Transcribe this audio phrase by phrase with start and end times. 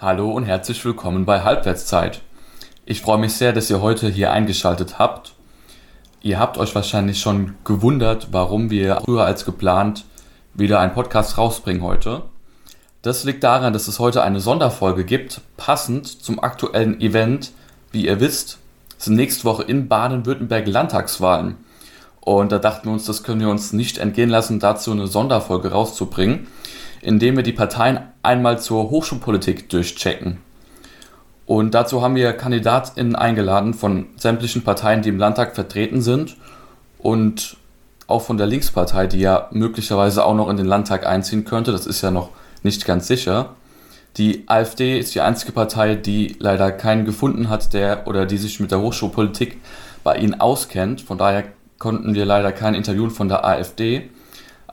[0.00, 2.20] Hallo und herzlich willkommen bei Halbwertszeit.
[2.86, 5.34] Ich freue mich sehr, dass ihr heute hier eingeschaltet habt.
[6.22, 10.04] Ihr habt euch wahrscheinlich schon gewundert, warum wir früher als geplant
[10.54, 12.22] wieder einen Podcast rausbringen heute.
[13.02, 17.50] Das liegt daran, dass es heute eine Sonderfolge gibt, passend zum aktuellen Event.
[17.90, 18.58] Wie ihr wisst,
[18.98, 21.56] sind nächste Woche in Baden-Württemberg Landtagswahlen.
[22.20, 25.72] Und da dachten wir uns, das können wir uns nicht entgehen lassen, dazu eine Sonderfolge
[25.72, 26.46] rauszubringen
[27.00, 30.38] indem wir die Parteien einmal zur Hochschulpolitik durchchecken.
[31.46, 36.36] Und dazu haben wir KandidatInnen eingeladen von sämtlichen Parteien, die im Landtag vertreten sind
[36.98, 37.56] und
[38.06, 41.72] auch von der Linkspartei, die ja möglicherweise auch noch in den Landtag einziehen könnte.
[41.72, 42.30] Das ist ja noch
[42.62, 43.54] nicht ganz sicher.
[44.16, 48.60] Die AfD ist die einzige Partei, die leider keinen gefunden hat, der oder die sich
[48.60, 49.58] mit der Hochschulpolitik
[50.02, 51.00] bei ihnen auskennt.
[51.00, 51.44] Von daher
[51.78, 54.10] konnten wir leider kein Interview von der AfD.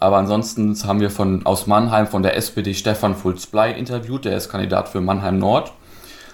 [0.05, 4.49] Aber ansonsten haben wir von, aus Mannheim von der SPD Stefan Fulz-Blei interviewt, der ist
[4.49, 5.71] Kandidat für Mannheim Nord.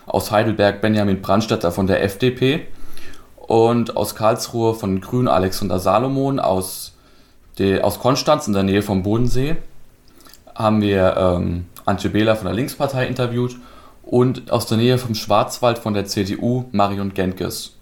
[0.06, 2.68] Aus Heidelberg Benjamin Brandstätter von der FDP.
[3.38, 6.42] Und aus Karlsruhe von Grünen Alexander Salomon.
[6.42, 6.92] Aus,
[7.60, 9.56] de, aus Konstanz in der Nähe vom Bodensee
[10.54, 13.56] haben wir ähm, Antje Behler von der Linkspartei interviewt.
[14.04, 17.78] Und aus der Nähe vom Schwarzwald von der CDU Marion Genkes.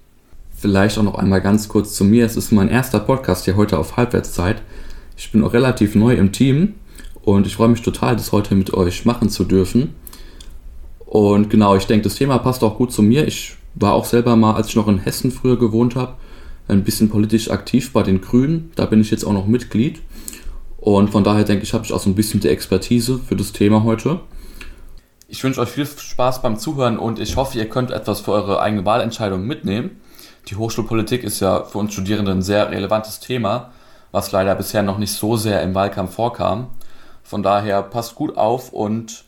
[0.56, 2.28] Vielleicht auch noch einmal ganz kurz zu mir.
[2.28, 4.62] Es ist mein erster Podcast hier heute auf Halbwertszeit.
[5.20, 6.76] Ich bin auch relativ neu im Team
[7.24, 9.94] und ich freue mich total, das heute mit euch machen zu dürfen.
[11.00, 13.28] Und genau, ich denke, das Thema passt auch gut zu mir.
[13.28, 16.14] Ich war auch selber mal, als ich noch in Hessen früher gewohnt habe,
[16.70, 18.72] ein bisschen politisch aktiv bei den Grünen.
[18.76, 20.00] Da bin ich jetzt auch noch Mitglied.
[20.78, 23.52] Und von daher denke ich, habe ich auch so ein bisschen die Expertise für das
[23.52, 24.22] Thema heute.
[25.28, 28.62] Ich wünsche euch viel Spaß beim Zuhören und ich hoffe, ihr könnt etwas für eure
[28.62, 30.00] eigene Wahlentscheidung mitnehmen.
[30.48, 33.74] Die Hochschulpolitik ist ja für uns Studierende ein sehr relevantes Thema
[34.12, 36.70] was leider bisher noch nicht so sehr im Wahlkampf vorkam.
[37.24, 39.26] Von daher passt gut auf und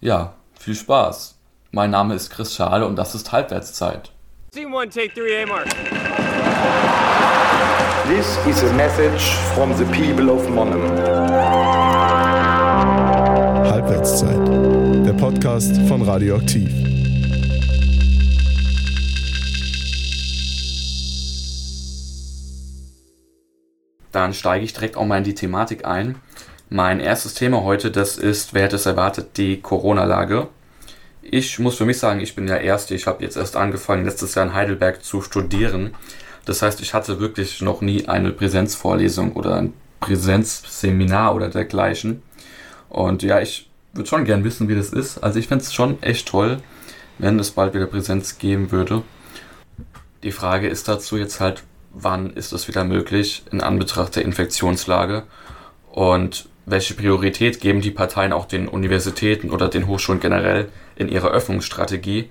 [0.00, 1.36] ja, viel Spaß.
[1.72, 4.10] Mein Name ist Chris Schale und das ist Halbwertszeit.
[4.72, 5.66] one, take three, A mark.
[8.06, 10.82] This is a message from the people of Monnem.
[13.70, 16.93] Halbwertszeit, der Podcast von Radioaktiv.
[24.14, 26.16] Dann steige ich direkt auch mal in die Thematik ein.
[26.70, 30.48] Mein erstes Thema heute, das ist, wer hätte es erwartet, die Corona-Lage.
[31.22, 32.94] Ich muss für mich sagen, ich bin ja Erste.
[32.94, 35.94] Ich habe jetzt erst angefangen, letztes Jahr in Heidelberg zu studieren.
[36.44, 42.22] Das heißt, ich hatte wirklich noch nie eine Präsenzvorlesung oder ein Präsenzseminar oder dergleichen.
[42.88, 45.18] Und ja, ich würde schon gern wissen, wie das ist.
[45.18, 46.58] Also ich fände es schon echt toll,
[47.18, 49.02] wenn es bald wieder Präsenz geben würde.
[50.22, 51.64] Die Frage ist dazu jetzt halt,
[51.94, 55.24] wann ist es wieder möglich in Anbetracht der Infektionslage
[55.90, 61.30] und welche Priorität geben die Parteien auch den Universitäten oder den Hochschulen generell in ihrer
[61.30, 62.30] Öffnungsstrategie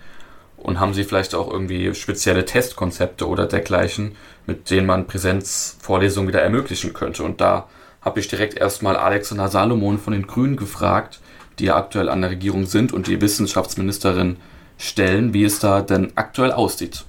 [0.57, 4.15] und haben sie vielleicht auch irgendwie spezielle Testkonzepte oder dergleichen,
[4.47, 7.23] mit denen man Präsenzvorlesungen wieder ermöglichen könnte.
[7.23, 7.67] Und da
[8.01, 11.19] habe ich direkt erstmal Alexander Salomon von den Grünen gefragt,
[11.59, 14.37] die ja aktuell an der Regierung sind und die Wissenschaftsministerin
[14.77, 17.05] stellen, wie es da denn aktuell aussieht.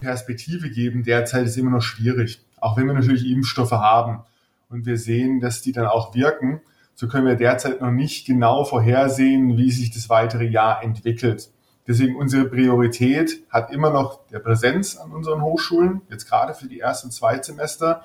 [0.00, 2.42] Perspektive geben derzeit ist immer noch schwierig.
[2.58, 4.22] Auch wenn wir natürlich Impfstoffe haben
[4.68, 6.60] und wir sehen, dass die dann auch wirken,
[6.94, 11.50] so können wir derzeit noch nicht genau vorhersehen, wie sich das weitere Jahr entwickelt.
[11.86, 16.80] Deswegen unsere Priorität hat immer noch der Präsenz an unseren Hochschulen, jetzt gerade für die
[16.80, 18.02] ersten zwei Semester,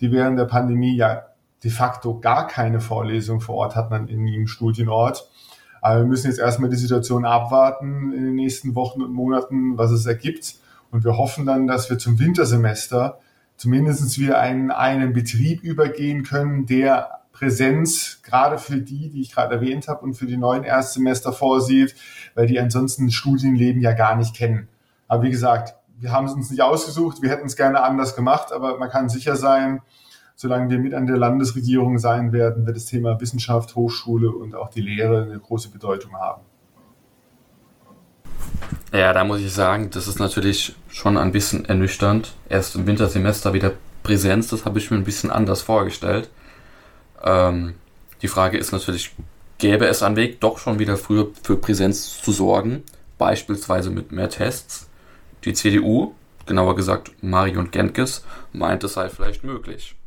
[0.00, 1.26] die während der Pandemie ja
[1.62, 5.28] de facto gar keine Vorlesung vor Ort hatten in ihrem Studienort.
[5.80, 9.90] Aber wir müssen jetzt erstmal die Situation abwarten in den nächsten Wochen und Monaten, was
[9.90, 10.56] es ergibt.
[10.90, 13.18] Und wir hoffen dann, dass wir zum Wintersemester
[13.56, 19.56] zumindest wieder einen, einen Betrieb übergehen können, der Präsenz gerade für die, die ich gerade
[19.56, 21.94] erwähnt habe, und für die neuen Erstsemester vorsieht,
[22.34, 24.68] weil die ansonsten Studienleben ja gar nicht kennen.
[25.06, 28.52] Aber wie gesagt, wir haben es uns nicht ausgesucht, wir hätten es gerne anders gemacht,
[28.52, 29.82] aber man kann sicher sein,
[30.36, 34.70] solange wir mit an der Landesregierung sein werden, wird das Thema Wissenschaft, Hochschule und auch
[34.70, 36.42] die Lehre eine große Bedeutung haben.
[38.92, 42.32] Ja, da muss ich sagen, das ist natürlich schon ein bisschen ernüchternd.
[42.48, 46.30] Erst im Wintersemester wieder Präsenz, das habe ich mir ein bisschen anders vorgestellt.
[47.22, 47.74] Ähm,
[48.22, 49.14] die Frage ist natürlich,
[49.58, 52.82] gäbe es einen Weg, doch schon wieder früher für Präsenz zu sorgen,
[53.18, 54.88] beispielsweise mit mehr Tests?
[55.44, 56.14] Die CDU,
[56.46, 59.97] genauer gesagt Marion Genkes, meint, es sei vielleicht möglich.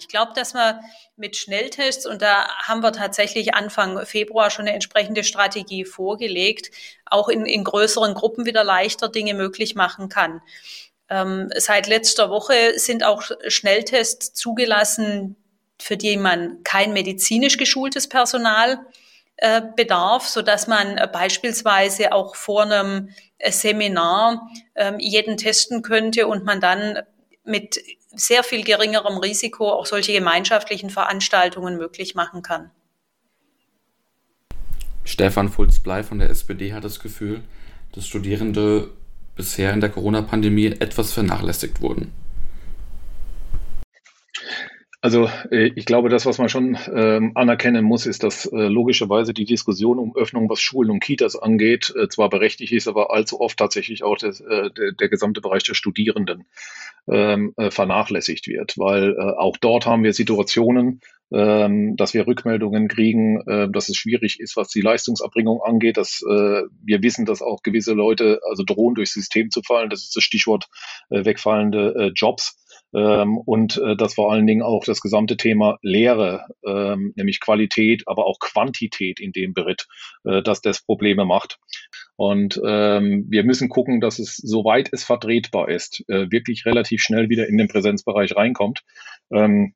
[0.00, 0.80] Ich glaube, dass man
[1.16, 6.70] mit Schnelltests, und da haben wir tatsächlich Anfang Februar schon eine entsprechende Strategie vorgelegt,
[7.06, 10.42] auch in, in größeren Gruppen wieder leichter Dinge möglich machen kann.
[11.08, 15.36] Ähm, seit letzter Woche sind auch Schnelltests zugelassen,
[15.78, 18.80] für die man kein medizinisch geschultes Personal
[19.74, 23.08] bedarf, so dass man beispielsweise auch vor einem
[23.42, 26.98] Seminar ähm, jeden testen könnte und man dann
[27.50, 27.82] mit
[28.14, 32.70] sehr viel geringerem Risiko auch solche gemeinschaftlichen Veranstaltungen möglich machen kann.
[35.04, 37.42] Stefan Fulz-Blei von der SPD hat das Gefühl,
[37.92, 38.90] dass Studierende
[39.34, 42.12] bisher in der Corona-Pandemie etwas vernachlässigt wurden.
[45.02, 49.32] Also äh, ich glaube, das, was man schon ähm, anerkennen muss, ist, dass äh, logischerweise
[49.32, 53.40] die Diskussion um Öffnung, was Schulen und Kitas angeht, äh, zwar berechtigt ist, aber allzu
[53.40, 56.44] oft tatsächlich auch des, äh, der, der gesamte Bereich der Studierenden
[57.08, 61.00] ähm, äh, vernachlässigt wird, weil äh, auch dort haben wir Situationen,
[61.32, 66.22] ähm, dass wir Rückmeldungen kriegen, äh, dass es schwierig ist, was die Leistungsabbringung angeht, dass
[66.28, 69.88] äh, wir wissen, dass auch gewisse Leute also drohen, durchs System zu fallen.
[69.88, 70.68] Das ist das Stichwort
[71.08, 72.58] äh, wegfallende äh, Jobs.
[72.94, 78.02] Ähm, und äh, dass vor allen Dingen auch das gesamte Thema Lehre, ähm, nämlich Qualität,
[78.06, 79.86] aber auch Quantität in dem Beritt,
[80.24, 81.58] äh, dass das Probleme macht.
[82.16, 87.28] Und ähm, wir müssen gucken, dass es, soweit es vertretbar ist, äh, wirklich relativ schnell
[87.28, 88.82] wieder in den Präsenzbereich reinkommt.
[89.32, 89.74] Ähm,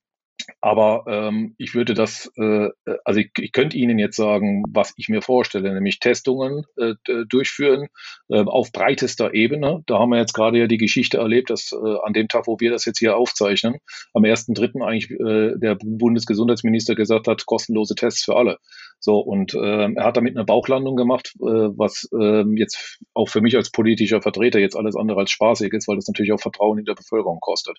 [0.61, 2.69] aber ähm, ich würde das, äh,
[3.05, 6.94] also ich, ich könnte Ihnen jetzt sagen, was ich mir vorstelle, nämlich Testungen äh,
[7.29, 7.88] durchführen
[8.29, 9.82] äh, auf breitester Ebene.
[9.87, 12.58] Da haben wir jetzt gerade ja die Geschichte erlebt, dass äh, an dem Tag, wo
[12.61, 13.76] wir das jetzt hier aufzeichnen,
[14.12, 14.82] am 1.3.
[14.82, 18.58] eigentlich äh, der Bundesgesundheitsminister gesagt hat, kostenlose Tests für alle.
[19.00, 23.41] So, und äh, er hat damit eine Bauchlandung gemacht, äh, was äh, jetzt auch für
[23.41, 26.79] mich als politischer Vertreter jetzt alles andere als spaßig ist, weil das natürlich auch Vertrauen
[26.79, 27.79] in der Bevölkerung kostet.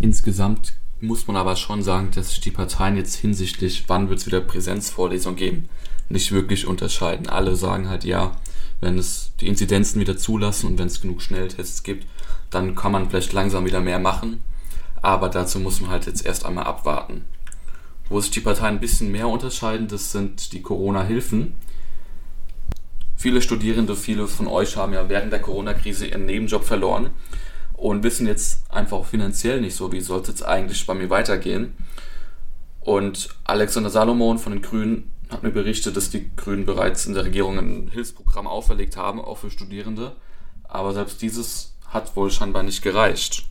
[0.00, 0.74] Insgesamt
[1.06, 4.40] muss man aber schon sagen, dass sich die Parteien jetzt hinsichtlich, wann wird es wieder
[4.40, 5.68] Präsenzvorlesungen geben,
[6.08, 7.28] nicht wirklich unterscheiden.
[7.28, 8.32] Alle sagen halt ja,
[8.80, 12.06] wenn es die Inzidenzen wieder zulassen und wenn es genug Schnelltests gibt,
[12.50, 14.42] dann kann man vielleicht langsam wieder mehr machen.
[15.02, 17.24] Aber dazu muss man halt jetzt erst einmal abwarten.
[18.08, 21.54] Wo sich die Parteien ein bisschen mehr unterscheiden, das sind die Corona-Hilfen.
[23.16, 27.10] Viele Studierende, viele von euch haben ja während der Corona-Krise ihren Nebenjob verloren
[27.84, 31.74] und wissen jetzt einfach finanziell nicht so, wie soll es jetzt eigentlich bei mir weitergehen.
[32.80, 37.26] Und Alexander Salomon von den Grünen hat mir berichtet, dass die Grünen bereits in der
[37.26, 40.16] Regierung ein Hilfsprogramm auferlegt haben, auch für Studierende.
[40.66, 43.44] Aber selbst dieses hat wohl scheinbar nicht gereicht.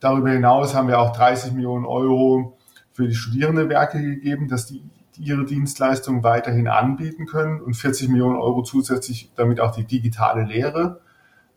[0.00, 2.56] Darüber hinaus haben wir auch 30 Millionen Euro
[2.94, 4.82] für die Studierendenwerke gegeben, dass die
[5.18, 11.02] ihre Dienstleistungen weiterhin anbieten können und 40 Millionen Euro zusätzlich, damit auch die digitale Lehre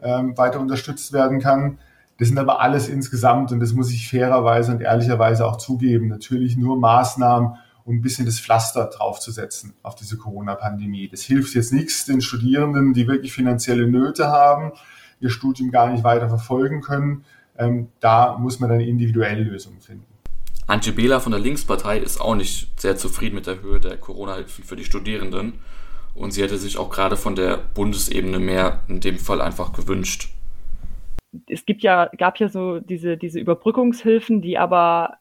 [0.01, 1.79] ähm, weiter unterstützt werden kann.
[2.17, 6.55] Das sind aber alles insgesamt, und das muss ich fairerweise und ehrlicherweise auch zugeben, natürlich
[6.55, 11.09] nur Maßnahmen, um ein bisschen das Pflaster draufzusetzen auf diese Corona-Pandemie.
[11.09, 14.71] Das hilft jetzt nichts den Studierenden, die wirklich finanzielle Nöte haben,
[15.19, 17.25] ihr Studium gar nicht weiter verfolgen können.
[17.57, 20.05] Ähm, da muss man dann individuelle Lösungen finden.
[20.67, 24.63] Antje Behler von der Linkspartei ist auch nicht sehr zufrieden mit der Höhe der Corona-Hilfen
[24.63, 25.53] für die Studierenden
[26.15, 30.29] und sie hätte sich auch gerade von der Bundesebene mehr in dem Fall einfach gewünscht.
[31.47, 35.17] Es gibt ja, gab ja so diese, diese Überbrückungshilfen, die aber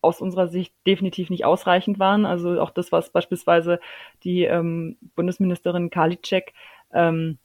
[0.00, 2.24] aus unserer Sicht definitiv nicht ausreichend waren.
[2.24, 3.80] Also auch das, was beispielsweise
[4.22, 6.54] die ähm, Bundesministerin Karliczek
[6.92, 7.38] ähm,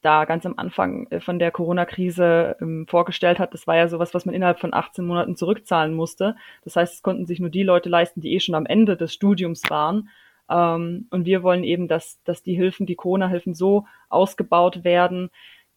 [0.00, 4.14] da ganz am Anfang äh, von der Corona-Krise ähm, vorgestellt hat, das war ja sowas,
[4.14, 6.36] was man innerhalb von 18 Monaten zurückzahlen musste.
[6.62, 9.12] Das heißt, es konnten sich nur die Leute leisten, die eh schon am Ende des
[9.12, 10.08] Studiums waren.
[10.50, 15.30] Ähm, und wir wollen eben, dass, dass die Hilfen, die Corona-Hilfen so ausgebaut werden,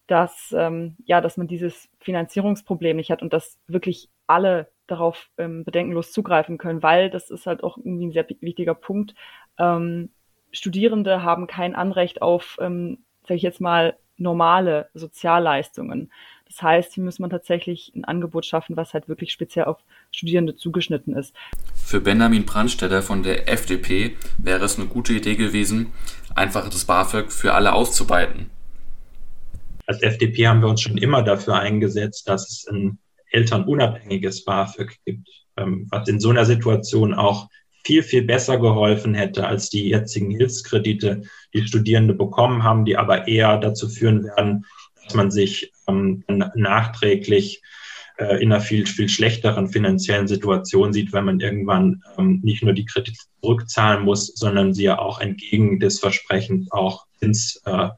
[0.07, 5.63] dass, ähm, ja, dass man dieses Finanzierungsproblem nicht hat und dass wirklich alle darauf ähm,
[5.63, 9.15] bedenkenlos zugreifen können, weil das ist halt auch irgendwie ein sehr wichtiger Punkt.
[9.57, 10.09] Ähm,
[10.51, 16.11] Studierende haben kein Anrecht auf, ähm, sage ich jetzt mal, normale Sozialleistungen.
[16.51, 19.77] Das heißt, hier muss man tatsächlich ein Angebot schaffen, was halt wirklich speziell auf
[20.11, 21.33] Studierende zugeschnitten ist.
[21.73, 25.93] Für Benjamin Brandstätter von der FDP wäre es eine gute Idee gewesen,
[26.35, 28.49] einfach das BAföG für alle auszuweiten.
[29.85, 35.29] Als FDP haben wir uns schon immer dafür eingesetzt, dass es ein elternunabhängiges BAföG gibt,
[35.55, 37.47] ähm, was in so einer Situation auch
[37.85, 41.21] viel, viel besser geholfen hätte als die jetzigen Hilfskredite,
[41.53, 44.65] die Studierende bekommen haben, die aber eher dazu führen werden, dass
[45.13, 46.23] man sich ähm,
[46.55, 47.61] nachträglich
[48.17, 52.73] äh, in einer viel, viel schlechteren finanziellen Situation sieht, wenn man irgendwann ähm, nicht nur
[52.73, 57.89] die Kredite zurückzahlen muss, sondern sie ja auch entgegen des Versprechens auch Zins, äh,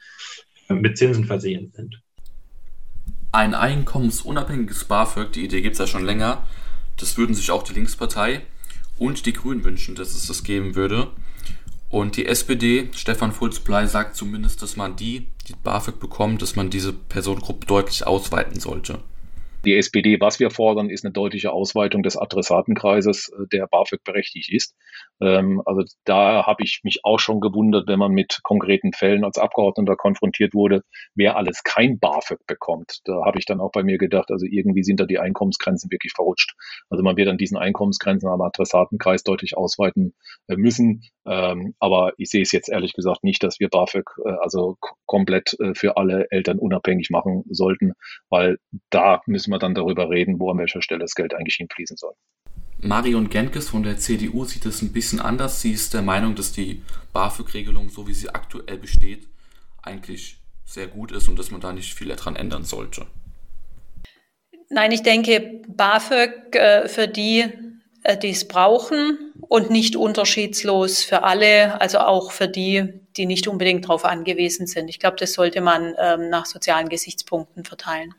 [0.70, 2.02] mit Zinsen versehen sind.
[3.32, 6.46] Ein einkommensunabhängiges BAföG, die Idee gibt es ja schon länger.
[6.98, 8.42] Das würden sich auch die Linkspartei
[9.00, 11.08] und die Grünen wünschen, dass es das geben würde.
[11.94, 16.72] Und die SPD, Stefan Fulz-Blei, sagt zumindest, dass man die, die BAföG bekommen, dass man
[16.72, 18.98] diese Personengruppe deutlich ausweiten sollte.
[19.66, 24.52] Die SPD, was wir fordern, ist eine deutliche Ausweitung des Adressatenkreises, äh, der BAföG berechtigt
[24.52, 24.76] ist.
[25.22, 29.38] Ähm, also da habe ich mich auch schon gewundert, wenn man mit konkreten Fällen als
[29.38, 30.84] Abgeordneter konfrontiert wurde,
[31.16, 33.00] wer alles kein BAföG bekommt.
[33.06, 36.12] Da habe ich dann auch bei mir gedacht, also irgendwie sind da die Einkommensgrenzen wirklich
[36.14, 36.56] verrutscht.
[36.90, 40.14] Also man wird an diesen Einkommensgrenzen am Adressatenkreis deutlich ausweiten
[40.48, 41.04] äh, müssen.
[41.26, 45.56] Ähm, aber ich sehe es jetzt ehrlich gesagt nicht, dass wir BAföG äh, also komplett
[45.76, 47.94] für alle Eltern unabhängig machen sollten,
[48.30, 48.58] weil
[48.90, 52.14] da müssen wir dann darüber reden, wo an welcher Stelle das Geld eigentlich hinfließen soll.
[52.80, 55.62] Marion Genkes von der CDU sieht es ein bisschen anders.
[55.62, 56.82] Sie ist der Meinung, dass die
[57.14, 59.28] BAföG-Regelung, so wie sie aktuell besteht,
[59.82, 63.06] eigentlich sehr gut ist und dass man da nicht viel daran ändern sollte.
[64.70, 67.46] Nein, ich denke, BAföG äh, für die,
[68.04, 73.48] äh, die es brauchen und nicht unterschiedslos für alle, also auch für die, die nicht
[73.48, 74.90] unbedingt darauf angewiesen sind.
[74.90, 78.14] Ich glaube, das sollte man ähm, nach sozialen Gesichtspunkten verteilen.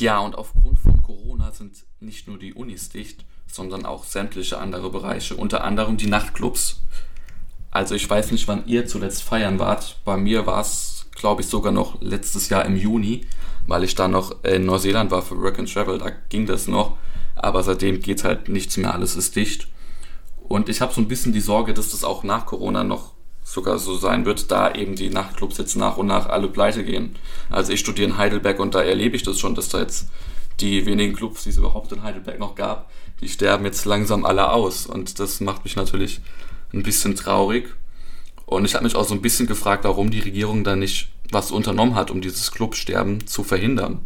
[0.00, 4.88] Tja, und aufgrund von Corona sind nicht nur die Unis dicht, sondern auch sämtliche andere
[4.88, 6.80] Bereiche, unter anderem die Nachtclubs.
[7.70, 10.00] Also ich weiß nicht, wann ihr zuletzt feiern wart.
[10.06, 13.26] Bei mir war es, glaube ich, sogar noch letztes Jahr im Juni,
[13.66, 15.98] weil ich da noch in Neuseeland war für Work and Travel.
[15.98, 16.96] Da ging das noch,
[17.34, 19.68] aber seitdem geht halt nichts mehr, alles ist dicht.
[20.38, 23.12] Und ich habe so ein bisschen die Sorge, dass das auch nach Corona noch
[23.52, 27.16] sogar so sein wird, da eben die Nachtclubs jetzt nach und nach alle pleite gehen.
[27.48, 30.08] Also ich studiere in Heidelberg und da erlebe ich das schon, dass da jetzt
[30.60, 32.90] die wenigen Clubs, die es überhaupt in Heidelberg noch gab,
[33.20, 34.86] die sterben jetzt langsam alle aus.
[34.86, 36.20] Und das macht mich natürlich
[36.72, 37.74] ein bisschen traurig.
[38.46, 41.50] Und ich habe mich auch so ein bisschen gefragt, warum die Regierung da nicht was
[41.50, 44.00] unternommen hat, um dieses Clubsterben zu verhindern.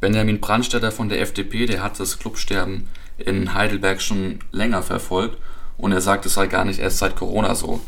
[0.00, 5.36] Benjamin Brandstätter von der FDP, der hat das Clubsterben in Heidelberg schon länger verfolgt
[5.76, 7.80] und er sagt, es sei gar nicht erst seit Corona so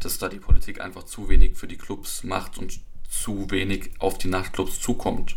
[0.00, 4.18] dass da die Politik einfach zu wenig für die Clubs macht und zu wenig auf
[4.18, 5.36] die Nachtclubs zukommt.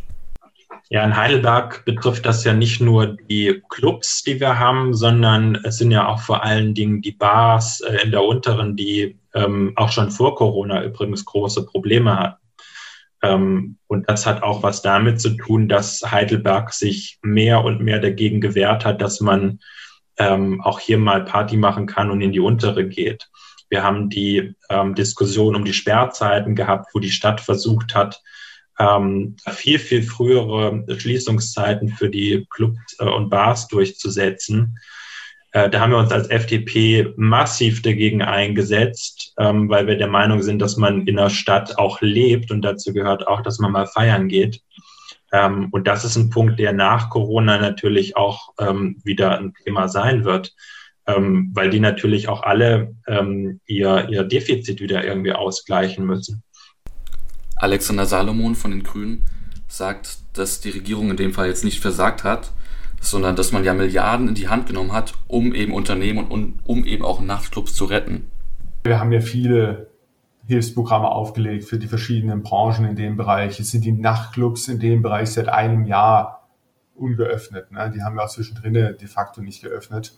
[0.89, 5.77] Ja, in Heidelberg betrifft das ja nicht nur die Clubs, die wir haben, sondern es
[5.77, 9.91] sind ja auch vor allen Dingen die Bars äh, in der unteren, die ähm, auch
[9.91, 12.41] schon vor Corona übrigens große Probleme hatten.
[13.24, 18.00] Ähm, und das hat auch was damit zu tun, dass Heidelberg sich mehr und mehr
[18.00, 19.60] dagegen gewehrt hat, dass man
[20.18, 23.31] ähm, auch hier mal Party machen kann und in die untere geht.
[23.72, 28.22] Wir haben die ähm, Diskussion um die Sperrzeiten gehabt, wo die Stadt versucht hat,
[28.78, 34.78] ähm, viel, viel frühere Schließungszeiten für die Clubs äh, und Bars durchzusetzen.
[35.54, 40.42] Äh, da haben wir uns als FDP massiv dagegen eingesetzt, ähm, weil wir der Meinung
[40.42, 43.88] sind, dass man in der Stadt auch lebt und dazu gehört auch, dass man mal
[43.88, 44.62] feiern geht.
[45.32, 49.88] Ähm, und das ist ein Punkt, der nach Corona natürlich auch ähm, wieder ein Thema
[49.88, 50.54] sein wird
[51.15, 56.44] ähm, weil die natürlich auch alle ähm, ihr, ihr Defizit wieder irgendwie ausgleichen müssen.
[57.56, 59.25] Alexander Salomon von den Grünen
[59.68, 62.51] sagt, dass die Regierung in dem Fall jetzt nicht versagt hat,
[63.00, 66.86] sondern dass man ja Milliarden in die Hand genommen hat, um eben Unternehmen und um
[66.86, 68.27] eben auch Nachtclubs zu retten.
[68.84, 69.88] Wir haben ja viele
[70.48, 73.60] Hilfsprogramme aufgelegt für die verschiedenen Branchen in dem Bereich.
[73.60, 76.50] Es sind die Nachtclubs in dem Bereich seit einem Jahr
[76.96, 77.72] ungeöffnet.
[77.72, 77.91] Ne?
[77.94, 80.13] Die haben wir auch zwischendrin de facto nicht geöffnet.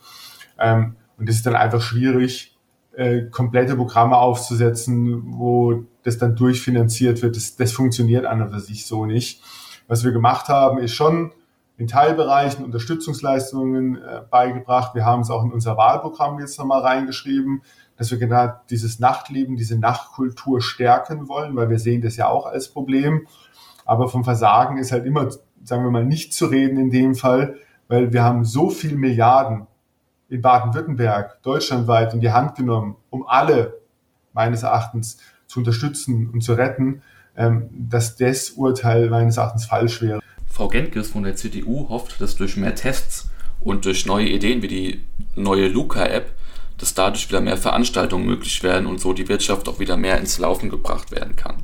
[0.58, 2.56] Ähm, und es ist dann einfach schwierig,
[2.96, 7.36] äh, komplette Programme aufzusetzen, wo das dann durchfinanziert wird.
[7.36, 9.42] Das, das funktioniert an und für sich so nicht.
[9.88, 11.32] Was wir gemacht haben, ist schon
[11.76, 14.94] in Teilbereichen Unterstützungsleistungen äh, beigebracht.
[14.94, 17.62] Wir haben es auch in unser Wahlprogramm jetzt nochmal reingeschrieben,
[17.96, 22.46] dass wir genau dieses Nachtleben, diese Nachtkultur stärken wollen, weil wir sehen das ja auch
[22.46, 23.26] als Problem.
[23.84, 25.28] Aber vom Versagen ist halt immer,
[25.62, 27.56] sagen wir mal, nicht zu reden in dem Fall,
[27.88, 29.66] weil wir haben so viel Milliarden
[30.28, 33.80] in Baden-Württemberg deutschlandweit in die Hand genommen, um alle
[34.32, 37.02] meines Erachtens zu unterstützen und zu retten,
[37.36, 40.20] ähm, dass das Urteil meines Erachtens falsch wäre.
[40.46, 43.28] Frau Genkes von der CDU hofft, dass durch mehr Tests
[43.60, 45.04] und durch neue Ideen wie die
[45.34, 46.32] neue Luca-App,
[46.78, 50.38] dass dadurch wieder mehr Veranstaltungen möglich werden und so die Wirtschaft auch wieder mehr ins
[50.38, 51.56] Laufen gebracht werden kann.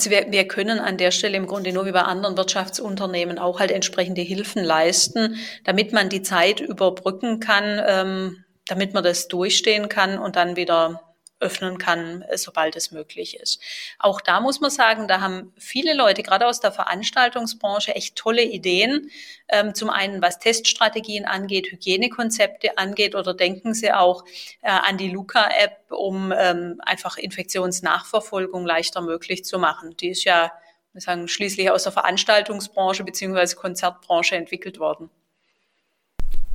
[0.00, 3.60] Also wir, wir können an der Stelle im Grunde nur wie bei anderen Wirtschaftsunternehmen auch
[3.60, 9.90] halt entsprechende Hilfen leisten, damit man die Zeit überbrücken kann, ähm, damit man das durchstehen
[9.90, 11.09] kann und dann wieder
[11.40, 13.60] öffnen kann, äh, sobald es möglich ist.
[13.98, 18.42] Auch da muss man sagen, da haben viele Leute, gerade aus der Veranstaltungsbranche, echt tolle
[18.44, 19.10] Ideen.
[19.48, 24.24] Ähm, zum einen, was Teststrategien angeht, Hygienekonzepte angeht oder denken Sie auch
[24.60, 29.96] äh, an die Luca-App, um ähm, einfach Infektionsnachverfolgung leichter möglich zu machen.
[29.96, 30.52] Die ist ja,
[30.92, 35.10] wir sagen, schließlich aus der Veranstaltungsbranche beziehungsweise Konzertbranche entwickelt worden.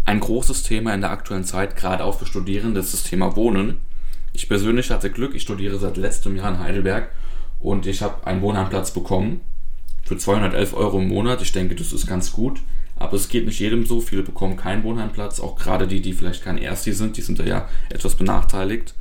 [0.08, 3.82] Ein großes Thema in der aktuellen Zeit, gerade auch für Studierende, ist das Thema Wohnen.
[4.36, 7.10] Ich persönlich hatte Glück, ich studiere seit letztem Jahr in Heidelberg
[7.62, 9.40] und ich habe einen Wohnheimplatz bekommen.
[10.04, 11.42] für 211 Euro im Monat.
[11.42, 12.60] Ich denke, das ist ganz gut.
[12.98, 14.02] Aber es geht nicht jedem so.
[14.02, 15.40] Viele bekommen keinen Wohnheimplatz.
[15.40, 18.94] Auch gerade die, die vielleicht kein Ersti sind, die sind da ja etwas benachteiligt.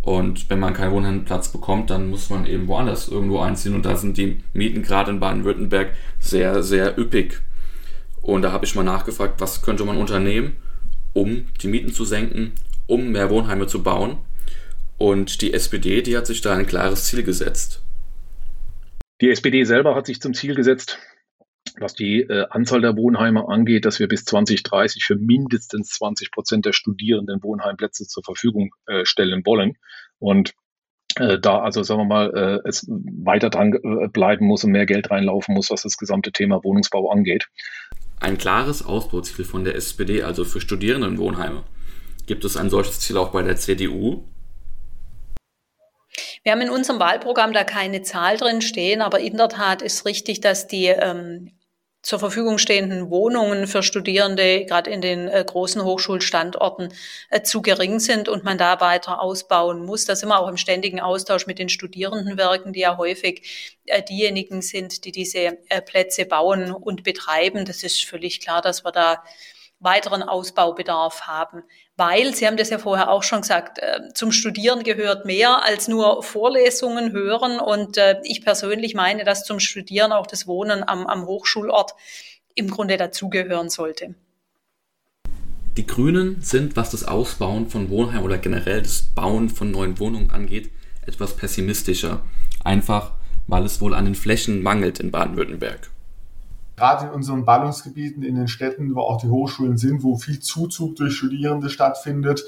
[0.00, 3.74] Und wenn man keinen Wohnheimplatz bekommt, dann muss man eben woanders irgendwo einziehen.
[3.74, 7.40] Und da sind die Mieten gerade in Baden-Württemberg sehr, sehr üppig.
[8.20, 10.52] Und da habe ich mal nachgefragt, was könnte man unternehmen,
[11.12, 12.52] um die Mieten zu senken,
[12.86, 14.18] um mehr Wohnheime zu bauen.
[14.98, 17.82] Und die SPD, die hat sich da ein klares Ziel gesetzt.
[19.20, 20.98] Die SPD selber hat sich zum Ziel gesetzt,
[21.78, 26.66] was die äh, Anzahl der Wohnheime angeht, dass wir bis 2030 für mindestens 20 Prozent
[26.66, 29.76] der Studierenden Wohnheimplätze zur Verfügung äh, stellen wollen.
[30.18, 30.54] Und
[31.16, 34.86] äh, da also sagen wir mal äh, es weiter dran äh, bleiben muss und mehr
[34.86, 37.48] Geld reinlaufen muss, was das gesamte Thema Wohnungsbau angeht.
[38.20, 41.64] Ein klares Ausbauziel von der SPD, also für Studierendenwohnheime.
[42.26, 44.24] Gibt es ein solches Ziel auch bei der CDU?
[46.46, 50.04] Wir haben in unserem Wahlprogramm da keine Zahl drin stehen, aber in der Tat ist
[50.04, 51.58] richtig, dass die ähm,
[52.02, 56.94] zur Verfügung stehenden Wohnungen für Studierende gerade in den äh, großen Hochschulstandorten
[57.30, 60.04] äh, zu gering sind und man da weiter ausbauen muss.
[60.04, 64.62] Da sind wir auch im ständigen Austausch mit den Studierendenwerken, die ja häufig äh, diejenigen
[64.62, 67.64] sind, die diese äh, Plätze bauen und betreiben.
[67.64, 69.24] Das ist völlig klar, dass wir da
[69.78, 71.62] weiteren Ausbaubedarf haben.
[71.96, 75.88] Weil, Sie haben das ja vorher auch schon gesagt, äh, zum Studieren gehört mehr als
[75.88, 77.60] nur Vorlesungen hören.
[77.60, 81.92] Und äh, ich persönlich meine, dass zum Studieren auch das Wohnen am, am Hochschulort
[82.54, 84.14] im Grunde dazugehören sollte.
[85.76, 90.30] Die Grünen sind, was das Ausbauen von Wohnheim oder generell das Bauen von neuen Wohnungen
[90.30, 90.70] angeht,
[91.06, 92.22] etwas pessimistischer.
[92.64, 93.12] Einfach,
[93.46, 95.90] weil es wohl an den Flächen mangelt in Baden-Württemberg
[96.76, 100.96] gerade in unseren Ballungsgebieten, in den Städten, wo auch die Hochschulen sind, wo viel Zuzug
[100.96, 102.44] durch Studierende stattfindet,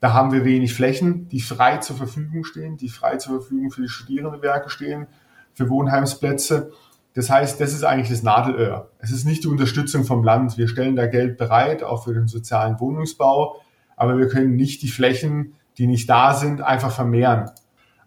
[0.00, 3.82] da haben wir wenig Flächen, die frei zur Verfügung stehen, die frei zur Verfügung für
[3.82, 5.06] die Studierendenwerke stehen,
[5.54, 6.72] für Wohnheimsplätze.
[7.14, 8.90] Das heißt, das ist eigentlich das Nadelöhr.
[8.98, 10.58] Es ist nicht die Unterstützung vom Land.
[10.58, 13.60] Wir stellen da Geld bereit, auch für den sozialen Wohnungsbau,
[13.96, 17.50] aber wir können nicht die Flächen, die nicht da sind, einfach vermehren.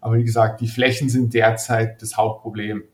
[0.00, 2.84] Aber wie gesagt, die Flächen sind derzeit das Hauptproblem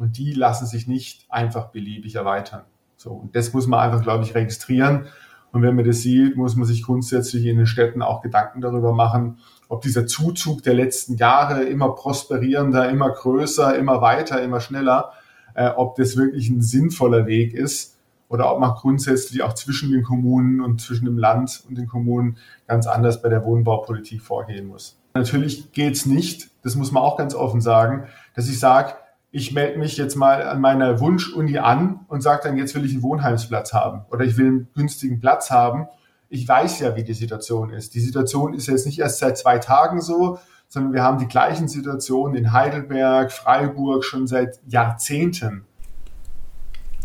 [0.00, 2.62] und die lassen sich nicht einfach beliebig erweitern.
[2.96, 5.06] So, und das muss man einfach, glaube ich, registrieren.
[5.52, 8.92] Und wenn man das sieht, muss man sich grundsätzlich in den Städten auch Gedanken darüber
[8.92, 15.12] machen, ob dieser Zuzug der letzten Jahre immer prosperierender, immer größer, immer weiter, immer schneller,
[15.54, 20.02] äh, ob das wirklich ein sinnvoller Weg ist oder ob man grundsätzlich auch zwischen den
[20.02, 24.98] Kommunen und zwischen dem Land und den Kommunen ganz anders bei der Wohnbaupolitik vorgehen muss.
[25.14, 28.94] Natürlich geht's nicht, das muss man auch ganz offen sagen, dass ich sage,
[29.32, 32.92] ich melde mich jetzt mal an meiner Wunschuni an und sage dann, jetzt will ich
[32.92, 35.86] einen Wohnheimsplatz haben oder ich will einen günstigen Platz haben.
[36.28, 37.94] Ich weiß ja, wie die Situation ist.
[37.94, 40.38] Die Situation ist jetzt nicht erst seit zwei Tagen so,
[40.68, 45.64] sondern wir haben die gleichen Situationen in Heidelberg, Freiburg schon seit Jahrzehnten.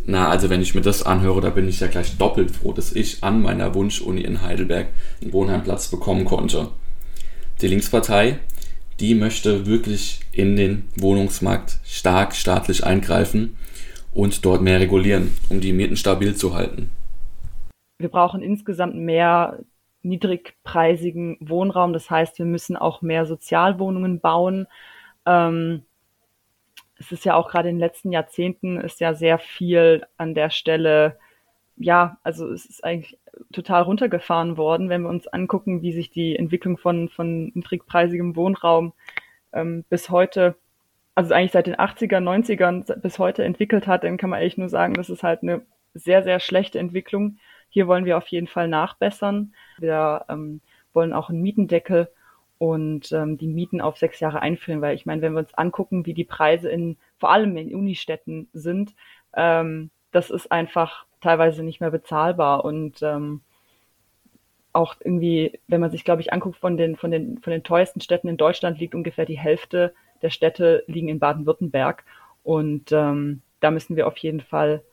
[0.07, 2.91] Na, also wenn ich mir das anhöre, da bin ich ja gleich doppelt froh, dass
[2.91, 4.87] ich an meiner Wunschuni in Heidelberg
[5.21, 6.69] einen Wohnheimplatz bekommen konnte.
[7.61, 8.39] Die Linkspartei
[8.99, 13.57] die möchte wirklich in den Wohnungsmarkt stark staatlich eingreifen
[14.13, 16.89] und dort mehr regulieren, um die Mieten stabil zu halten.
[17.97, 19.59] Wir brauchen insgesamt mehr
[20.03, 21.91] niedrigpreisigen Wohnraum.
[21.93, 24.67] Das heißt, wir müssen auch mehr Sozialwohnungen bauen.
[25.25, 25.83] Ähm,
[26.97, 30.49] es ist ja auch gerade in den letzten Jahrzehnten ist ja sehr viel an der
[30.49, 31.17] Stelle,
[31.77, 33.17] ja, also es ist eigentlich
[33.51, 38.93] total runtergefahren worden, wenn wir uns angucken, wie sich die Entwicklung von, von niedrigpreisigem Wohnraum
[39.51, 40.55] ähm, bis heute,
[41.15, 44.69] also eigentlich seit den 80er, 90ern bis heute entwickelt hat, dann kann man eigentlich nur
[44.69, 47.37] sagen, das ist halt eine sehr, sehr schlechte Entwicklung.
[47.69, 49.53] Hier wollen wir auf jeden Fall nachbessern.
[49.77, 50.61] Wir ähm,
[50.93, 52.09] wollen auch einen Mietendeckel
[52.57, 56.05] und ähm, die Mieten auf sechs Jahre einführen, weil ich meine, wenn wir uns angucken,
[56.05, 58.93] wie die Preise in vor allem in Unistädten sind,
[59.35, 63.41] ähm, das ist einfach teilweise nicht mehr bezahlbar und ähm,
[64.75, 68.01] auch irgendwie, wenn man sich, glaube ich, anguckt, von den, von den, von den teuersten
[68.01, 72.03] Städten in Deutschland liegt ungefähr die Hälfte der Städte liegen in Baden-Württemberg.
[72.43, 74.83] Und ähm, da müssen wir auf jeden Fall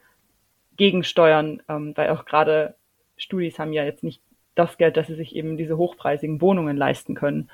[0.76, 2.74] gegensteuern, ähm, weil auch gerade
[3.16, 4.20] Studis haben ja jetzt nicht
[4.54, 7.50] das Geld, dass sie sich eben diese hochpreisigen Wohnungen leisten können.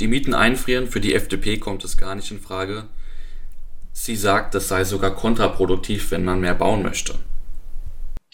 [0.00, 2.84] Die Mieten einfrieren, für die FDP kommt es gar nicht in Frage.
[3.92, 7.14] Sie sagt, das sei sogar kontraproduktiv, wenn man mehr bauen möchte.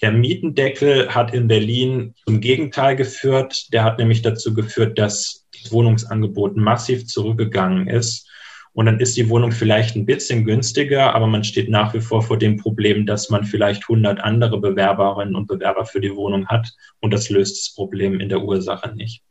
[0.03, 3.73] Der Mietendeckel hat in Berlin zum Gegenteil geführt.
[3.73, 8.27] Der hat nämlich dazu geführt, dass das Wohnungsangebot massiv zurückgegangen ist.
[8.73, 12.23] Und dann ist die Wohnung vielleicht ein bisschen günstiger, aber man steht nach wie vor
[12.23, 16.73] vor dem Problem, dass man vielleicht 100 andere Bewerberinnen und Bewerber für die Wohnung hat.
[17.01, 19.23] Und das löst das Problem in der Ursache nicht.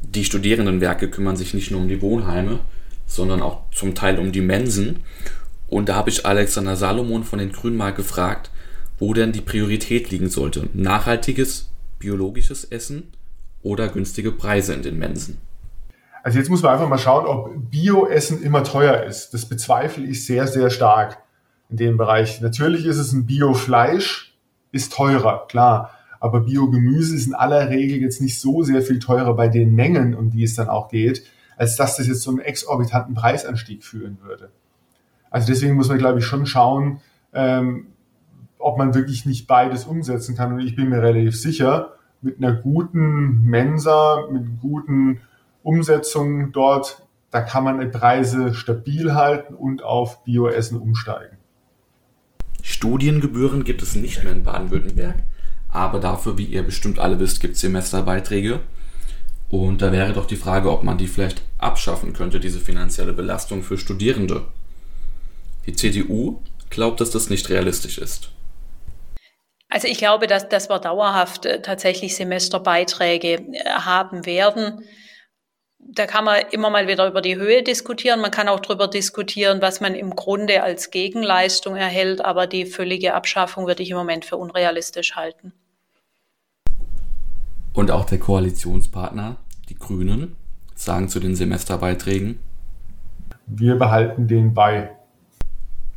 [0.00, 2.60] Die Studierendenwerke kümmern sich nicht nur um die Wohnheime,
[3.06, 5.00] sondern auch zum Teil um die Mensen.
[5.68, 8.50] Und da habe ich Alexander Salomon von den Grünen mal gefragt,
[8.98, 10.68] wo denn die Priorität liegen sollte.
[10.74, 13.12] Nachhaltiges, biologisches Essen
[13.62, 15.38] oder günstige Preise in den Mensen.
[16.22, 19.30] Also jetzt muss man einfach mal schauen, ob Bio-Essen immer teuer ist.
[19.34, 21.18] Das bezweifle ich sehr, sehr stark
[21.70, 22.40] in dem Bereich.
[22.40, 24.36] Natürlich ist es ein Bio-Fleisch,
[24.72, 25.90] ist teurer, klar.
[26.20, 30.14] Aber Biogemüse ist in aller Regel jetzt nicht so sehr viel teurer bei den Mengen,
[30.14, 31.22] um die es dann auch geht,
[31.56, 34.50] als dass das jetzt zu einem exorbitanten Preisanstieg führen würde.
[35.30, 37.00] Also deswegen muss man, glaube ich, schon schauen,
[37.32, 37.86] ähm,
[38.58, 40.52] ob man wirklich nicht beides umsetzen kann.
[40.52, 45.20] Und ich bin mir relativ sicher, mit einer guten Mensa, mit guten
[45.62, 51.36] Umsetzungen dort, da kann man die Preise stabil halten und auf Bioessen umsteigen.
[52.62, 55.22] Studiengebühren gibt es nicht mehr in Baden-Württemberg,
[55.70, 58.60] aber dafür, wie ihr bestimmt alle wisst, gibt es Semesterbeiträge.
[59.48, 63.62] Und da wäre doch die Frage, ob man die vielleicht abschaffen könnte, diese finanzielle Belastung
[63.62, 64.42] für Studierende.
[65.66, 66.40] Die CDU
[66.70, 68.32] glaubt, dass das nicht realistisch ist.
[69.68, 74.82] Also ich glaube, dass, dass wir dauerhaft äh, tatsächlich Semesterbeiträge äh, haben werden.
[75.78, 78.20] Da kann man immer mal wieder über die Höhe diskutieren.
[78.20, 82.24] Man kann auch darüber diskutieren, was man im Grunde als Gegenleistung erhält.
[82.24, 85.52] Aber die völlige Abschaffung würde ich im Moment für unrealistisch halten.
[87.74, 89.36] Und auch der Koalitionspartner,
[89.68, 90.36] die Grünen,
[90.74, 92.40] sagen zu den Semesterbeiträgen.
[93.46, 94.90] Wir behalten den bei.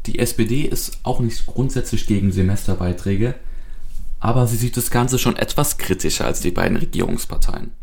[0.06, 3.36] Die SPD ist auch nicht grundsätzlich gegen Semesterbeiträge,
[4.22, 7.74] aber sie sieht das Ganze schon etwas kritischer als die beiden Regierungsparteien.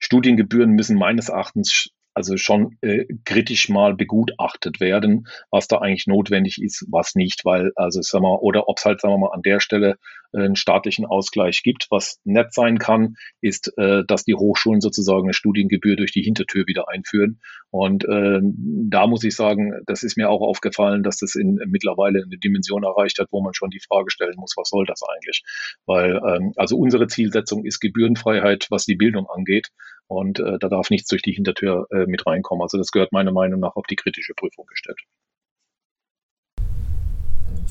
[0.00, 6.62] Studiengebühren müssen meines Erachtens also schon äh, kritisch mal begutachtet werden, was da eigentlich notwendig
[6.62, 9.42] ist, was nicht, weil also sagen wir oder ob es halt sagen wir mal an
[9.42, 9.96] der Stelle
[10.34, 11.86] einen staatlichen Ausgleich gibt.
[11.90, 16.66] Was nett sein kann, ist, äh, dass die Hochschulen sozusagen eine Studiengebühr durch die Hintertür
[16.66, 17.40] wieder einführen.
[17.70, 22.22] Und äh, da muss ich sagen, das ist mir auch aufgefallen, dass das in, mittlerweile
[22.22, 25.42] eine Dimension erreicht hat, wo man schon die Frage stellen muss, was soll das eigentlich?
[25.86, 29.68] Weil ähm, also unsere Zielsetzung ist Gebührenfreiheit, was die Bildung angeht.
[30.12, 32.62] Und äh, da darf nichts durch die Hintertür äh, mit reinkommen.
[32.62, 35.00] Also das gehört meiner Meinung nach auf die kritische Prüfung gestellt.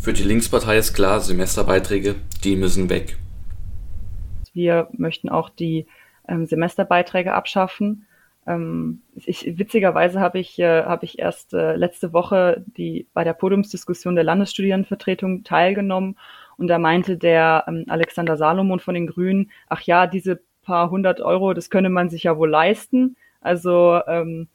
[0.01, 3.17] Für die Linkspartei ist klar, Semesterbeiträge, die müssen weg.
[4.53, 5.85] Wir möchten auch die
[6.27, 8.07] ähm, Semesterbeiträge abschaffen.
[8.47, 13.33] Ähm, ich, witzigerweise habe ich, äh, hab ich erst äh, letzte Woche die, bei der
[13.33, 16.17] Podiumsdiskussion der Landesstudierendenvertretung teilgenommen
[16.57, 21.21] und da meinte der ähm, Alexander Salomon von den Grünen, ach ja, diese paar hundert
[21.21, 23.17] Euro, das könne man sich ja wohl leisten.
[23.41, 24.47] Also ähm,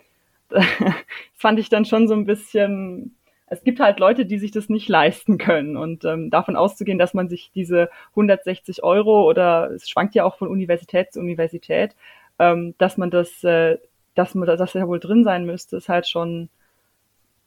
[1.35, 3.17] fand ich dann schon so ein bisschen
[3.49, 5.77] es gibt halt Leute, die sich das nicht leisten können.
[5.77, 10.37] Und ähm, davon auszugehen, dass man sich diese 160 Euro oder es schwankt ja auch
[10.37, 11.95] von Universität zu Universität,
[12.39, 13.79] ähm, dass man das, äh,
[14.15, 16.49] dass man das ja wohl drin sein müsste, ist halt schon,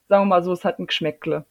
[0.07, 1.45] sagen wir mal so, es hat ein Geschmäckle.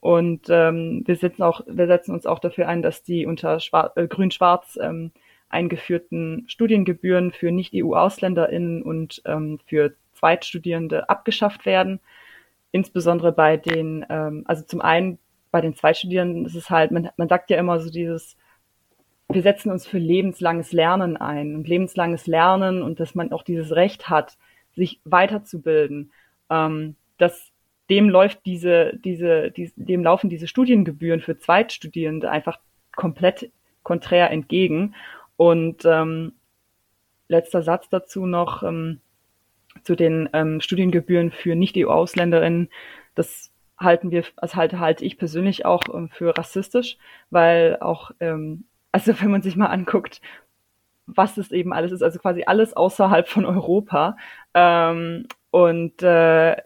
[0.00, 3.58] Und ähm, wir setzen auch, wir setzen uns auch dafür ein, dass die unter
[3.96, 5.12] äh, Grün-Schwarz ähm,
[5.54, 12.00] eingeführten Studiengebühren für Nicht-EU-AusländerInnen und ähm, für Zweitstudierende abgeschafft werden
[12.74, 15.20] insbesondere bei den, ähm, also zum einen
[15.52, 18.36] bei den Zweitstudierenden ist es halt, man, man sagt ja immer so dieses,
[19.30, 23.70] wir setzen uns für lebenslanges Lernen ein und lebenslanges Lernen und dass man auch dieses
[23.76, 24.36] Recht hat,
[24.74, 26.10] sich weiterzubilden.
[26.50, 27.52] Ähm, dass
[27.90, 32.58] dem läuft diese, diese, die, dem laufen diese Studiengebühren für Zweitstudierende einfach
[32.96, 33.52] komplett
[33.84, 34.96] konträr entgegen.
[35.36, 36.32] Und ähm,
[37.28, 39.00] letzter Satz dazu noch, ähm,
[39.82, 42.68] zu den ähm, Studiengebühren für Nicht-EU-Ausländerinnen,
[43.14, 46.96] das halten wir, also halte, halte ich persönlich auch ähm, für rassistisch,
[47.30, 50.20] weil auch, ähm, also wenn man sich mal anguckt,
[51.06, 54.16] was das eben alles ist, also quasi alles außerhalb von Europa.
[54.54, 56.56] Ähm, und äh,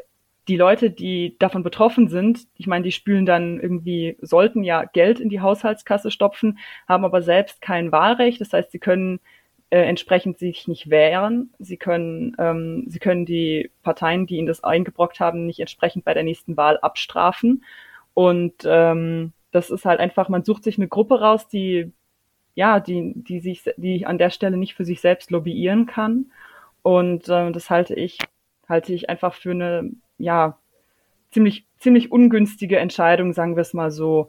[0.48, 5.20] die Leute, die davon betroffen sind, ich meine, die spülen dann irgendwie, sollten ja Geld
[5.20, 6.58] in die Haushaltskasse stopfen,
[6.88, 8.40] haben aber selbst kein Wahlrecht.
[8.40, 9.20] Das heißt, sie können
[9.70, 11.52] äh, entsprechend sich nicht wehren.
[11.58, 16.14] Sie können, ähm, sie können die Parteien, die ihnen das eingebrockt haben, nicht entsprechend bei
[16.14, 17.64] der nächsten Wahl abstrafen.
[18.14, 21.92] Und ähm, das ist halt einfach, man sucht sich eine Gruppe raus, die
[22.58, 26.32] ja, die, die sich, die an der Stelle nicht für sich selbst lobbyieren kann.
[26.82, 28.18] Und äh, das halte ich,
[28.68, 30.58] halte ich einfach für eine, ja,
[31.30, 34.28] ziemlich, ziemlich ungünstige Entscheidung, sagen wir es mal so.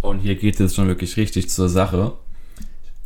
[0.00, 2.14] Und hier geht es schon wirklich richtig zur Sache.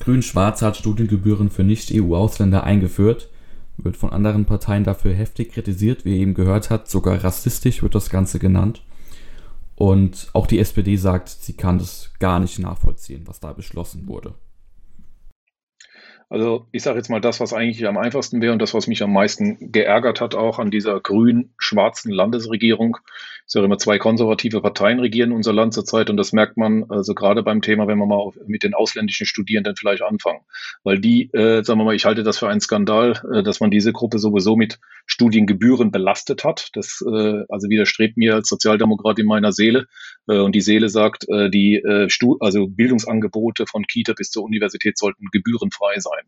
[0.00, 3.28] Grün-Schwarz hat Studiengebühren für Nicht-EU-Ausländer eingeführt,
[3.76, 7.94] wird von anderen Parteien dafür heftig kritisiert, wie ihr eben gehört habt, sogar rassistisch wird
[7.94, 8.82] das Ganze genannt.
[9.74, 14.34] Und auch die SPD sagt, sie kann das gar nicht nachvollziehen, was da beschlossen wurde.
[16.28, 19.02] Also ich sage jetzt mal das, was eigentlich am einfachsten wäre und das, was mich
[19.02, 22.98] am meisten geärgert hat, auch an dieser grün-schwarzen Landesregierung,
[23.46, 27.14] Es sind immer zwei konservative Parteien regieren unser Land zurzeit und das merkt man also
[27.14, 30.40] gerade beim Thema, wenn wir mal mit den ausländischen Studierenden vielleicht anfangen.
[30.82, 33.70] Weil die, äh, sagen wir mal, ich halte das für einen Skandal, äh, dass man
[33.70, 36.70] diese Gruppe sowieso mit Studiengebühren belastet hat.
[36.72, 39.86] Das äh, also widerstrebt mir als Sozialdemokrat in meiner Seele.
[40.26, 44.42] Äh, und die Seele sagt, äh, die äh, Stu also Bildungsangebote von Kita bis zur
[44.42, 46.24] Universität sollten gebührenfrei sein.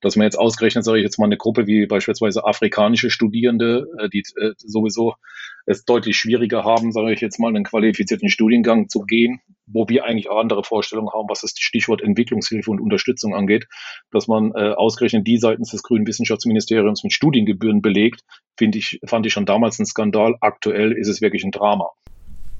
[0.00, 4.08] Dass man jetzt ausgerechnet, sage ich jetzt mal, eine Gruppe wie beispielsweise afrikanische Studierende, äh,
[4.08, 5.16] die äh, sowieso
[5.66, 10.04] es deutlich schwieriger haben, sage ich jetzt mal, einen qualifizierten Studiengang zu gehen, wo wir
[10.04, 13.66] eigentlich andere Vorstellungen haben, was das Stichwort Entwicklungshilfe und Unterstützung angeht,
[14.10, 18.24] dass man äh, ausgerechnet die seitens des Grünen Wissenschaftsministeriums mit Studiengebühren belegt,
[18.56, 20.36] finde ich, fand ich schon damals ein Skandal.
[20.40, 21.90] Aktuell ist es wirklich ein Drama.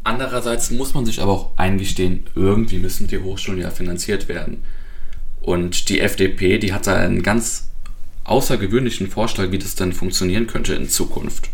[0.05, 4.65] Andererseits muss man sich aber auch eingestehen, irgendwie müssen die Hochschulen ja finanziert werden.
[5.41, 7.71] Und die FDP, die hat da einen ganz
[8.25, 11.51] außergewöhnlichen Vorschlag, wie das denn funktionieren könnte in Zukunft.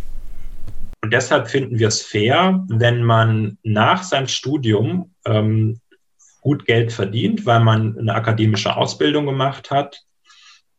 [1.09, 5.81] Und deshalb finden wir es fair, wenn man nach seinem Studium ähm,
[6.43, 10.03] gut Geld verdient, weil man eine akademische Ausbildung gemacht hat,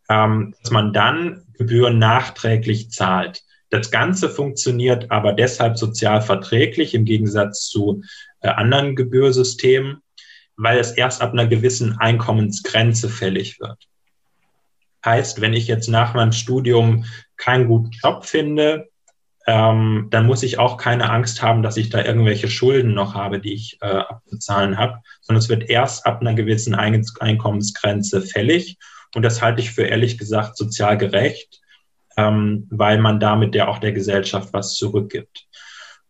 [0.08, 3.42] ähm, dass man dann Gebühren nachträglich zahlt.
[3.72, 8.04] Das Ganze funktioniert aber deshalb sozial verträglich im Gegensatz zu
[8.42, 10.04] äh, anderen Gebührsystemen,
[10.58, 13.80] weil es erst ab einer gewissen Einkommensgrenze fällig wird.
[15.04, 18.90] Heißt, wenn ich jetzt nach meinem Studium keinen guten Job finde,
[19.50, 23.40] ähm, dann muss ich auch keine Angst haben, dass ich da irgendwelche Schulden noch habe,
[23.40, 28.78] die ich äh, abzuzahlen habe, sondern es wird erst ab einer gewissen Ein Einkommensgrenze fällig.
[29.16, 31.62] Und das halte ich für ehrlich gesagt sozial gerecht,
[32.16, 35.48] ähm, weil man damit ja auch der Gesellschaft was zurückgibt.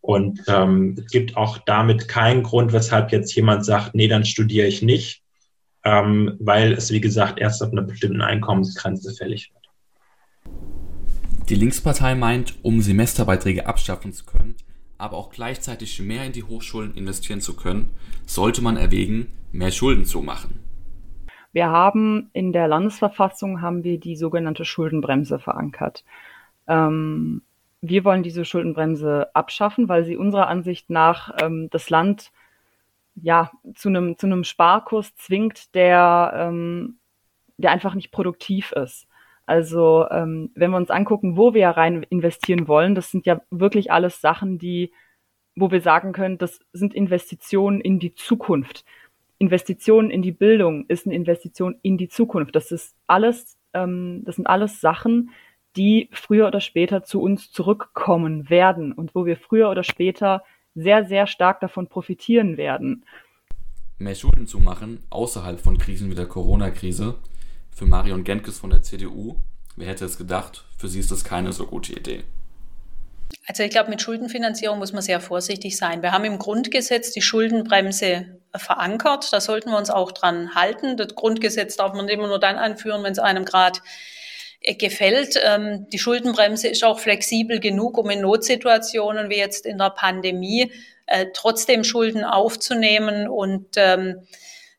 [0.02, 4.66] Und ähm, es gibt auch damit keinen Grund, weshalb jetzt jemand sagt, nee, dann studiere
[4.66, 5.22] ich nicht,
[5.82, 9.59] ähm, weil es, wie gesagt, erst ab einer bestimmten Einkommensgrenze fällig wird.
[11.50, 14.54] Die Linkspartei meint, um Semesterbeiträge abschaffen zu können,
[14.98, 17.90] aber auch gleichzeitig mehr in die Hochschulen investieren zu können,
[18.24, 20.60] sollte man erwägen, mehr Schulden zu machen.
[21.50, 26.04] Wir haben in der Landesverfassung haben wir die sogenannte Schuldenbremse verankert.
[26.68, 27.42] Ähm,
[27.80, 32.30] wir wollen diese Schuldenbremse abschaffen, weil sie unserer Ansicht nach ähm, das Land
[33.16, 36.98] ja zu einem zu einem Sparkurs zwingt, der ähm,
[37.56, 39.08] der einfach nicht produktiv ist.
[39.50, 43.90] Also ähm, wenn wir uns angucken, wo wir rein investieren wollen, das sind ja wirklich
[43.90, 44.92] alles Sachen, die,
[45.56, 48.84] wo wir sagen können, das sind Investitionen in die Zukunft.
[49.38, 52.54] Investitionen in die Bildung ist eine Investition in die Zukunft.
[52.54, 55.30] Das ist alles, ähm, das sind alles Sachen,
[55.74, 60.44] die früher oder später zu uns zurückkommen werden und wo wir früher oder später
[60.76, 63.04] sehr, sehr stark davon profitieren werden.
[63.98, 67.16] Mehr Schulden zu machen, außerhalb von Krisen wie der Corona-Krise,
[67.80, 69.36] für Marion Genkes von der CDU,
[69.74, 72.24] wer hätte es gedacht, für sie ist das keine so gute Idee.
[73.46, 76.02] Also ich glaube, mit Schuldenfinanzierung muss man sehr vorsichtig sein.
[76.02, 79.32] Wir haben im Grundgesetz die Schuldenbremse verankert.
[79.32, 80.98] Da sollten wir uns auch dran halten.
[80.98, 83.80] Das Grundgesetz darf man immer nur dann anführen, wenn es einem gerade
[84.60, 85.40] äh, gefällt.
[85.42, 90.70] Ähm, die Schuldenbremse ist auch flexibel genug, um in Notsituationen wie jetzt in der Pandemie
[91.06, 94.26] äh, trotzdem Schulden aufzunehmen und ähm,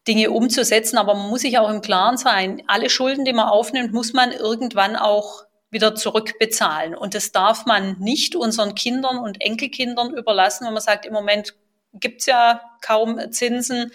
[0.08, 0.98] Dinge umzusetzen.
[0.98, 4.32] Aber man muss sich auch im Klaren sein, alle Schulden, die man aufnimmt, muss man
[4.32, 6.96] irgendwann auch wieder zurückbezahlen.
[6.96, 11.56] Und das darf man nicht unseren Kindern und Enkelkindern überlassen, wenn man sagt, im Moment
[11.94, 13.92] gibt's ja kaum Zinsen.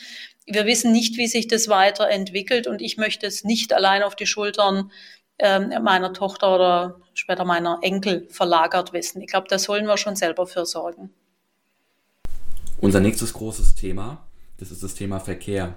[0.46, 4.26] Wir wissen nicht, wie sich das weiterentwickelt und ich möchte es nicht allein auf die
[4.26, 4.90] Schultern
[5.38, 9.20] äh, meiner Tochter oder später meiner Enkel verlagert wissen.
[9.20, 11.12] Ich glaube, da sollen wir schon selber für sorgen.
[12.80, 14.26] Unser nächstes großes Thema,
[14.58, 15.74] das ist das Thema Verkehr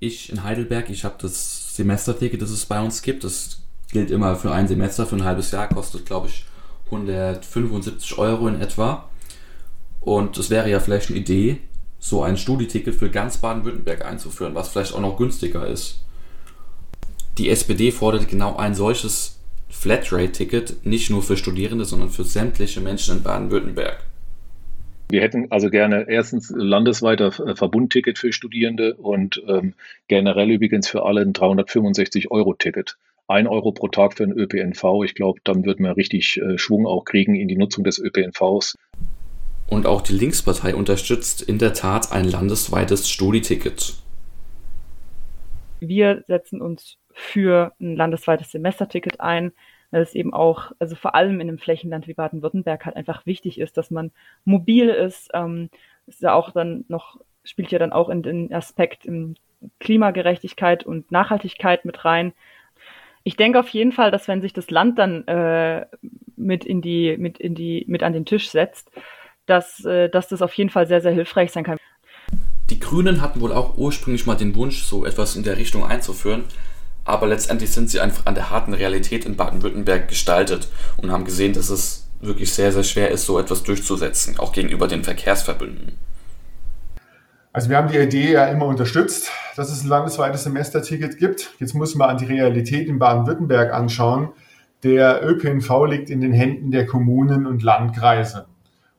[0.00, 3.24] ich in Heidelberg, ich habe das Semesterticket, das es bei uns gibt.
[3.24, 6.44] Das gilt immer für ein Semester, für ein halbes Jahr, kostet, glaube ich,
[6.86, 9.08] 175 Euro in etwa.
[10.00, 11.60] Und es wäre ja vielleicht eine Idee,
[11.98, 16.00] so ein Studieticket für ganz Baden-Württemberg einzuführen, was vielleicht auch noch günstiger ist.
[17.38, 23.18] Die SPD fordert genau ein solches Flatrate-Ticket nicht nur für Studierende, sondern für sämtliche Menschen
[23.18, 24.02] in Baden-Württemberg.
[25.10, 29.72] Wir hätten also gerne erstens landesweiter Verbundticket für Studierende und ähm,
[30.06, 32.98] generell übrigens für alle ein 365-Euro-Ticket.
[33.26, 35.04] Ein Euro pro Tag für den ÖPNV.
[35.04, 38.76] Ich glaube, dann wird man richtig äh, Schwung auch kriegen in die Nutzung des ÖPNVs.
[39.66, 43.94] Und auch die Linkspartei unterstützt in der Tat ein landesweites Studiticket.
[45.80, 49.52] Wir setzen uns für ein landesweites Semesterticket ein
[49.90, 53.58] weil es eben auch, also vor allem in einem Flächenland wie Baden-Württemberg halt einfach wichtig
[53.58, 54.10] ist, dass man
[54.44, 55.30] mobil ist.
[55.34, 55.70] Ähm,
[56.06, 59.36] ist ja auch dann noch, spielt ja dann auch in den Aspekt in
[59.80, 62.32] Klimagerechtigkeit und Nachhaltigkeit mit rein.
[63.24, 65.86] Ich denke auf jeden Fall, dass wenn sich das Land dann äh,
[66.36, 68.90] mit in die, mit in die, mit an den Tisch setzt,
[69.46, 71.78] dass, äh, dass das auf jeden Fall sehr, sehr hilfreich sein kann.
[72.70, 76.44] Die Grünen hatten wohl auch ursprünglich mal den Wunsch, so etwas in der Richtung einzuführen,
[77.08, 81.52] aber letztendlich sind sie einfach an der harten Realität in Baden-Württemberg gestaltet und haben gesehen,
[81.52, 85.92] dass es wirklich sehr, sehr schwer ist, so etwas durchzusetzen, auch gegenüber den Verkehrsverbünden.
[87.52, 91.54] Also wir haben die Idee ja immer unterstützt, dass es ein landesweites Semesterticket gibt.
[91.58, 94.28] Jetzt muss man an die Realität in Baden-Württemberg anschauen.
[94.84, 98.46] Der ÖPNV liegt in den Händen der Kommunen und Landkreise.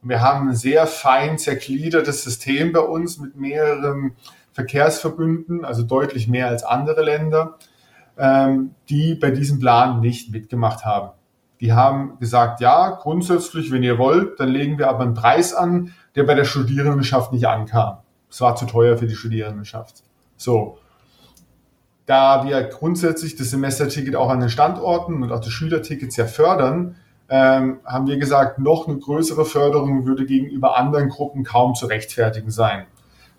[0.01, 4.13] Und wir haben ein sehr fein zergliedertes System bei uns mit mehreren
[4.53, 7.57] Verkehrsverbünden, also deutlich mehr als andere Länder.
[8.21, 11.11] Ähm, die bei diesem Plan nicht mitgemacht haben.
[11.61, 15.93] Die haben gesagt, ja, grundsätzlich, wenn ihr wollt, dann legen wir aber einen Preis an,
[16.15, 17.99] der bei der Studierendenschaft nicht ankam.
[18.29, 20.03] Es war zu teuer für die Studierendenschaft.
[20.35, 20.79] So.
[22.05, 26.97] Da wir grundsätzlich das Semesterticket auch an den Standorten und auch die Schülertickets ja fördern,
[27.29, 32.51] ähm, haben wir gesagt, noch eine größere Förderung würde gegenüber anderen Gruppen kaum zu rechtfertigen
[32.51, 32.85] sein.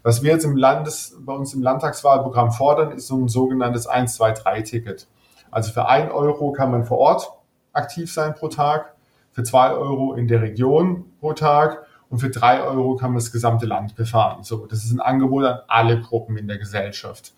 [0.02, 5.06] Was wir jetzt im Landes, bei uns im Landtagswahlprogramm fordern, ist so ein sogenanntes 1-2-3-Ticket.
[5.50, 7.30] Also für ein Euro kann man vor Ort
[7.72, 8.94] aktiv sein pro Tag,
[9.32, 13.30] für zwei Euro in der Region pro Tag und für drei Euro kann man das
[13.30, 14.42] gesamte Land befahren.
[14.42, 17.32] So, das ist ein Angebot an alle Gruppen in der Gesellschaft.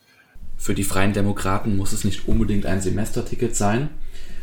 [0.56, 3.90] Für die Freien Demokraten muss es nicht unbedingt ein Semesterticket sein,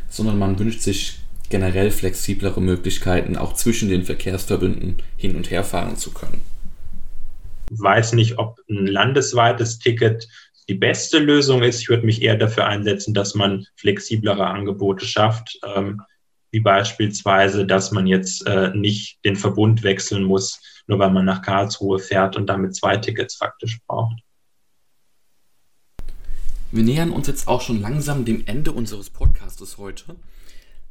[0.09, 5.95] sondern man wünscht sich generell flexiblere Möglichkeiten, auch zwischen den Verkehrsverbünden hin und her fahren
[5.95, 6.41] zu können
[7.69, 10.27] weiß nicht, ob ein landesweites Ticket
[10.67, 11.81] die beste Lösung ist.
[11.81, 16.01] Ich würde mich eher dafür einsetzen, dass man flexiblere Angebote schafft, ähm,
[16.51, 21.41] wie beispielsweise, dass man jetzt äh, nicht den Verbund wechseln muss, nur weil man nach
[21.41, 24.19] Karlsruhe fährt und damit zwei Tickets faktisch braucht.
[26.71, 30.15] Wir nähern uns jetzt auch schon langsam dem Ende unseres Podcastes heute.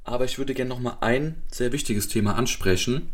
[0.02, 3.12] Aber ich würde gerne noch mal ein sehr wichtiges Thema ansprechen.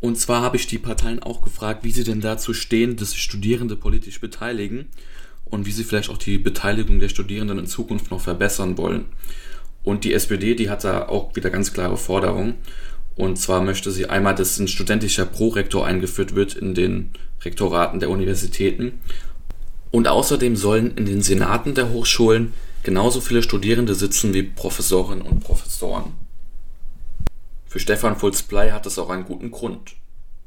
[0.00, 3.22] Und zwar habe ich die Parteien auch gefragt, wie sie denn dazu stehen, dass sich
[3.22, 4.86] Studierende politisch beteiligen
[5.44, 9.06] und wie sie vielleicht auch die Beteiligung der Studierenden in Zukunft noch verbessern wollen.
[9.82, 12.56] Und die SPD, die hat da auch wieder ganz klare Forderungen.
[13.14, 17.10] Und zwar möchte sie einmal, dass ein studentischer Prorektor eingeführt wird in den
[17.44, 19.00] Rektoraten der Universitäten.
[19.90, 25.40] Und außerdem sollen in den Senaten der Hochschulen genauso viele Studierende sitzen wie Professorinnen und
[25.40, 26.25] Professoren.
[27.68, 29.96] Für Stefan Fulz-Blei hat das auch einen guten Grund.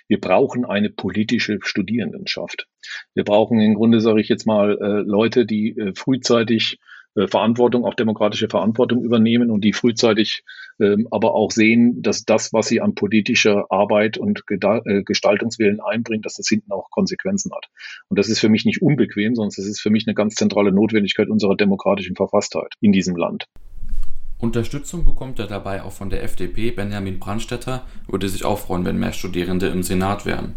[0.08, 2.68] Wir brauchen eine politische Studierendenschaft.
[3.14, 6.80] Wir brauchen im Grunde, sage ich jetzt mal, äh, Leute, die äh, frühzeitig
[7.16, 10.44] äh, Verantwortung, auch demokratische Verantwortung übernehmen und die frühzeitig
[10.80, 16.36] ähm, aber auch sehen, dass das, was sie an politischer Arbeit und Gestaltungswillen einbringen, dass
[16.36, 17.68] das hinten auch Konsequenzen hat.
[18.08, 20.72] Und das ist für mich nicht unbequem, sondern es ist für mich eine ganz zentrale
[20.72, 23.46] Notwendigkeit unserer demokratischen Verfasstheit in diesem Land.
[24.40, 26.72] Unterstützung bekommt er dabei auch von der FDP.
[26.72, 30.56] Benjamin Brandstetter würde sich auch freuen, wenn mehr Studierende im Senat wären.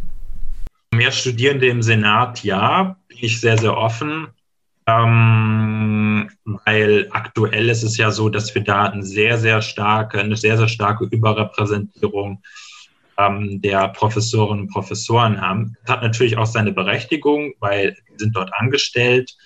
[0.95, 4.29] Mehr Studierende im Senat, ja, bin ich sehr, sehr offen.
[4.87, 6.29] Ähm,
[6.64, 10.57] weil aktuell ist es ja so, dass wir da eine sehr, sehr starke, eine sehr,
[10.57, 12.42] sehr starke Überrepräsentierung
[13.18, 15.77] ähm, der Professorinnen und Professoren haben.
[15.83, 19.37] Das hat natürlich auch seine Berechtigung, weil sie sind dort angestellt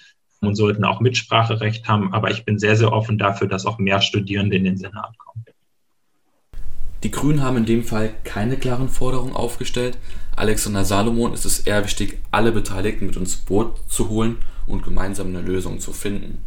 [0.46, 2.14] und sollten auch Mitspracherecht haben.
[2.14, 5.44] Aber ich bin sehr, sehr offen dafür, dass auch mehr Studierende in den Senat kommen.
[7.02, 9.98] Die Grünen haben in dem Fall keine klaren Forderungen aufgestellt.
[10.34, 15.28] Alexander Salomon ist es eher wichtig, alle Beteiligten mit ins Boot zu holen und gemeinsam
[15.28, 16.44] eine Lösung zu finden.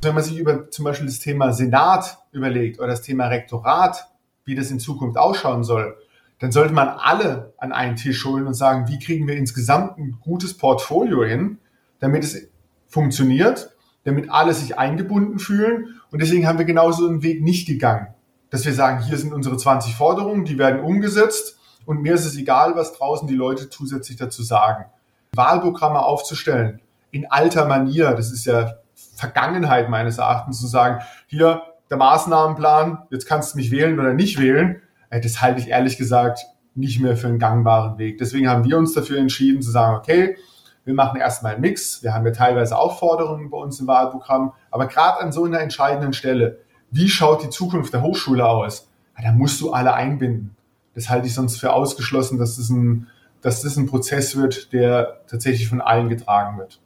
[0.00, 4.06] Wenn man sich über zum Beispiel das Thema Senat überlegt oder das Thema Rektorat,
[4.44, 5.96] wie das in Zukunft ausschauen soll,
[6.38, 10.18] dann sollte man alle an einen Tisch holen und sagen, wie kriegen wir insgesamt ein
[10.20, 11.58] gutes Portfolio hin,
[11.98, 12.48] damit es
[12.88, 13.70] funktioniert,
[14.04, 16.00] damit alle sich eingebunden fühlen.
[16.10, 18.08] Und deswegen haben wir genauso einen Weg nicht gegangen,
[18.50, 22.36] dass wir sagen, hier sind unsere 20 Forderungen, die werden umgesetzt und mir ist es
[22.36, 24.86] egal, was draußen die Leute zusätzlich dazu sagen.
[25.34, 28.74] Wahlprogramme aufzustellen in alter Manier, das ist ja
[29.14, 34.38] Vergangenheit meines Erachtens zu sagen, hier der Maßnahmenplan, jetzt kannst du mich wählen oder nicht
[34.38, 36.40] wählen, äh, das halte ich ehrlich gesagt
[36.74, 38.18] nicht mehr für einen gangbaren Weg.
[38.18, 40.36] Deswegen haben wir uns dafür entschieden zu sagen, okay,
[40.88, 42.02] wir machen erstmal einen Mix.
[42.02, 44.52] Wir haben ja teilweise auch Forderungen bei uns im Wahlprogramm.
[44.70, 46.60] Aber gerade an so einer entscheidenden Stelle,
[46.90, 48.88] wie schaut die Zukunft der Hochschule aus?
[49.22, 50.56] da musst du alle einbinden.
[50.94, 53.08] Das halte ich sonst für ausgeschlossen, dass das ein,
[53.42, 56.80] dass das ein Prozess wird, der tatsächlich von allen getragen wird.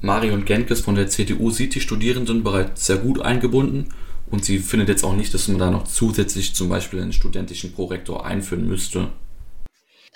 [0.00, 3.88] Marion Genkes von der CDU sieht die Studierenden bereits sehr gut eingebunden
[4.30, 7.72] und sie findet jetzt auch nicht, dass man da noch zusätzlich zum Beispiel einen studentischen
[7.72, 9.08] Prorektor einführen müsste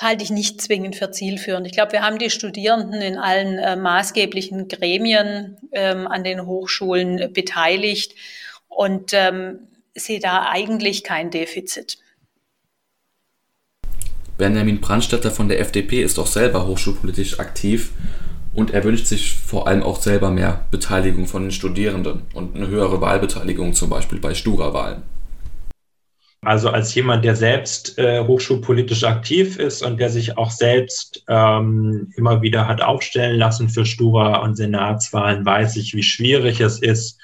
[0.01, 1.67] halte ich nicht zwingend für zielführend.
[1.67, 7.33] Ich glaube, wir haben die Studierenden in allen äh, maßgeblichen Gremien ähm, an den Hochschulen
[7.33, 8.15] beteiligt
[8.69, 9.61] und ähm,
[9.95, 11.99] sehe da eigentlich kein Defizit.
[14.37, 17.91] Benjamin Brandstätter von der FDP ist auch selber hochschulpolitisch aktiv
[18.55, 22.69] und er wünscht sich vor allem auch selber mehr Beteiligung von den Studierenden und eine
[22.69, 25.03] höhere Wahlbeteiligung zum Beispiel bei Stura-Wahlen.
[26.41, 32.13] Also als jemand, der selbst äh, hochschulpolitisch aktiv ist und der sich auch selbst ähm,
[32.17, 37.19] immer wieder hat aufstellen lassen für Stura und Senatswahlen, weiß ich, wie schwierig es ist,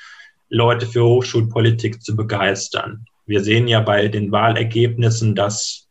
[0.48, 3.06] Leute für Hochschulpolitik zu begeistern.
[3.26, 5.88] Wir sehen ja bei den Wahlergebnissen, dass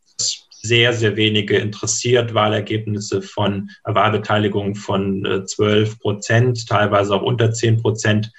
[0.64, 2.32] sehr, sehr wenige interessiert.
[2.32, 8.32] Wahlergebnisse von Wahlbeteiligung von äh, 12 Prozent, teilweise auch unter 10 Prozent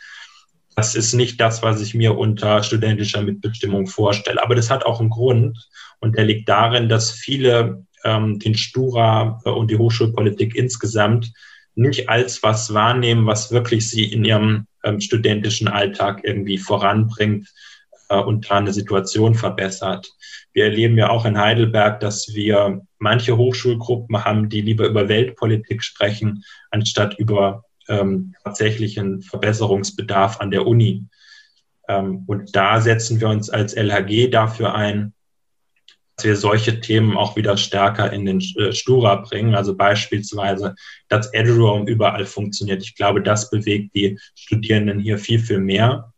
[0.75, 4.43] das ist nicht das, was ich mir unter studentischer Mitbestimmung vorstelle.
[4.43, 5.69] Aber das hat auch einen Grund
[5.99, 11.31] und der liegt darin, dass viele ähm, den Stura äh, und die Hochschulpolitik insgesamt
[11.75, 17.47] nicht als was wahrnehmen, was wirklich sie in ihrem ähm, studentischen Alltag irgendwie voranbringt
[18.09, 20.09] äh, und da eine Situation verbessert.
[20.53, 25.83] Wir erleben ja auch in Heidelberg, dass wir manche Hochschulgruppen haben, die lieber über Weltpolitik
[25.83, 31.05] sprechen, anstatt über ähm, tatsächlichen Verbesserungsbedarf an der Uni.
[31.87, 35.13] Ähm, und da setzen wir uns als LHG dafür ein,
[36.15, 39.53] dass wir solche Themen auch wieder stärker in den äh, Stura bringen.
[39.53, 40.75] Also beispielsweise,
[41.09, 42.81] dass EduRoam überall funktioniert.
[42.83, 46.13] Ich glaube, das bewegt die Studierenden hier viel, viel mehr.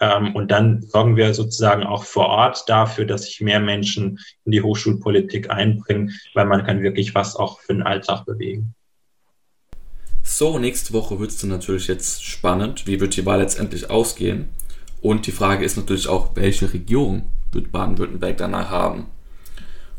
[0.00, 4.52] Ähm, und dann sorgen wir sozusagen auch vor Ort dafür, dass sich mehr Menschen in
[4.52, 8.74] die Hochschulpolitik einbringen, weil man kann wirklich was auch für den Alltag bewegen.
[10.22, 12.86] So, nächste Woche wird es dann natürlich jetzt spannend.
[12.86, 14.48] Wie wird die Wahl letztendlich ausgehen?
[15.00, 19.06] Und die Frage ist natürlich auch, welche Regierung wird Baden-Württemberg danach haben?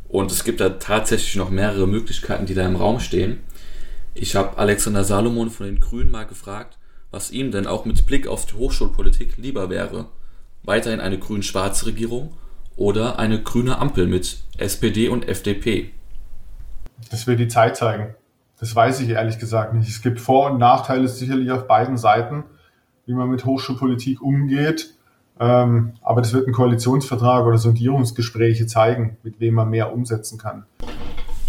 [0.07, 3.41] Und es gibt da tatsächlich noch mehrere Möglichkeiten, die da im Raum stehen.
[4.13, 6.77] Ich habe Alexander Salomon von den Grünen mal gefragt,
[7.11, 10.05] was ihm denn auch mit Blick auf die Hochschulpolitik lieber wäre.
[10.63, 12.33] Weiterhin eine grün-schwarze Regierung
[12.75, 15.91] oder eine grüne Ampel mit SPD und FDP?
[17.11, 18.15] Das wird die Zeit zeigen.
[18.63, 19.89] Das weiß ich ehrlich gesagt nicht.
[19.89, 22.45] Es gibt Vor- und Nachteile sicherlich auf beiden Seiten,
[23.05, 24.93] wie man mit Hochschulpolitik umgeht.
[25.37, 30.63] Ähm, aber das wird ein Koalitionsvertrag oder Sondierungsgespräche zeigen, mit wem man mehr umsetzen kann.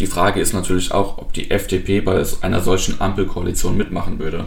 [0.01, 4.47] Die Frage ist natürlich auch, ob die FDP bei einer solchen Ampelkoalition mitmachen würde.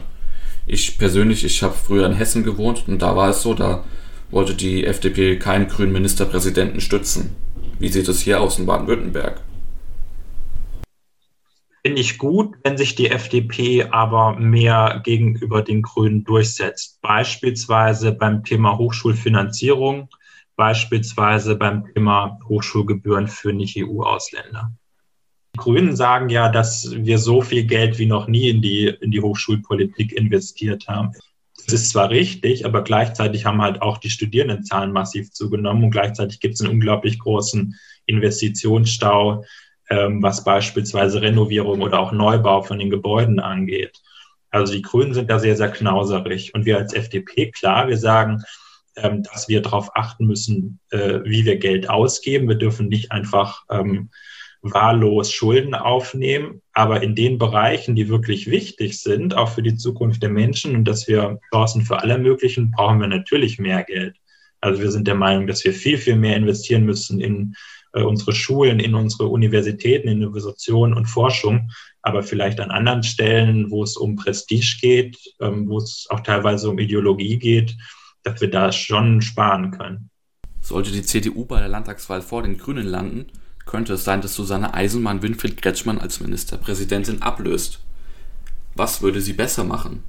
[0.66, 3.86] Ich persönlich, ich habe früher in Hessen gewohnt und da war es so, da
[4.30, 7.34] wollte die FDP keinen grünen Ministerpräsidenten stützen.
[7.80, 9.40] Wie sieht es hier aus in Baden-Württemberg?
[11.84, 17.00] Finde ich gut, wenn sich die FDP aber mehr gegenüber den Grünen durchsetzt.
[17.02, 20.10] Beispielsweise beim Thema Hochschulfinanzierung,
[20.56, 24.74] beispielsweise beim Thema Hochschulgebühren für Nicht-EU-Ausländer.
[25.56, 29.12] Die Grünen sagen ja, dass wir so viel Geld wie noch nie in die, in
[29.12, 31.14] die Hochschulpolitik investiert haben.
[31.66, 36.40] Das ist zwar richtig, aber gleichzeitig haben halt auch die Studierendenzahlen massiv zugenommen und gleichzeitig
[36.40, 37.76] gibt es einen unglaublich großen
[38.06, 39.44] Investitionsstau
[39.90, 44.02] ähm, was beispielsweise Renovierung oder auch Neubau von den Gebäuden angeht.
[44.50, 46.54] Also die Grünen sind da sehr, sehr knauserig.
[46.54, 48.44] Und wir als FDP, klar, wir sagen,
[48.96, 52.48] ähm, dass wir darauf achten müssen, äh, wie wir Geld ausgeben.
[52.48, 54.10] Wir dürfen nicht einfach ähm,
[54.62, 60.24] wahllos Schulden aufnehmen, aber in den Bereichen, die wirklich wichtig sind, auch für die Zukunft
[60.24, 64.16] der Menschen und dass wir Chancen für alle ermöglichen, brauchen wir natürlich mehr Geld.
[64.60, 67.54] Also wir sind der Meinung, dass wir viel, viel mehr investieren müssen in
[67.94, 71.70] äh, unsere Schulen, in unsere Universitäten, in Innovation und Forschung,
[72.02, 76.70] aber vielleicht an anderen Stellen, wo es um Prestige geht, ähm, wo es auch teilweise
[76.70, 77.76] um Ideologie geht,
[78.24, 80.10] dass wir da schon sparen können.
[80.62, 83.28] Sollte die CDU bei der Landtagswahl vor den Grünen landen,
[83.66, 87.80] könnte es sein, dass Susanne Eisenmann Winfried Kretschmann als Ministerpräsidentin ablöst.
[88.76, 90.04] Was würde sie besser machen?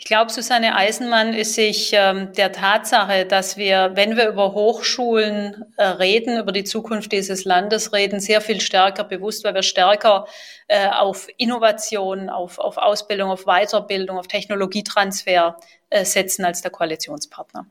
[0.00, 5.64] Ich glaube, Susanne Eisenmann ist sich ähm, der Tatsache, dass wir, wenn wir über Hochschulen
[5.76, 10.26] äh, reden, über die Zukunft dieses Landes reden, sehr viel stärker bewusst, weil wir stärker
[10.68, 15.58] äh, auf Innovation, auf, auf Ausbildung, auf Weiterbildung, auf Technologietransfer
[15.90, 17.66] äh, setzen als der Koalitionspartner.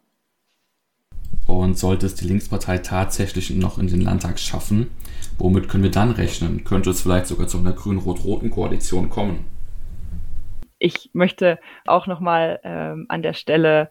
[1.47, 4.91] Und sollte es die Linkspartei tatsächlich noch in den Landtag schaffen,
[5.37, 6.65] womit können wir dann rechnen?
[6.65, 9.56] Könnte es vielleicht sogar zu einer grün-rot-roten Koalition kommen?
[10.79, 13.89] Ich möchte auch nochmal ähm, an der Stelle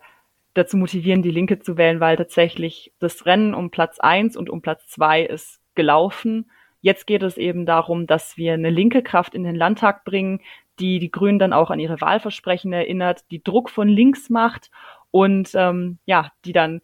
[0.55, 4.63] dazu motivieren, die Linke zu wählen, weil tatsächlich das Rennen um Platz eins und um
[4.63, 6.51] Platz zwei ist gelaufen.
[6.81, 10.41] Jetzt geht es eben darum, dass wir eine linke Kraft in den Landtag bringen,
[10.79, 14.71] die die Grünen dann auch an ihre Wahlversprechen erinnert, die Druck von links macht
[15.11, 16.81] und ähm, ja, die dann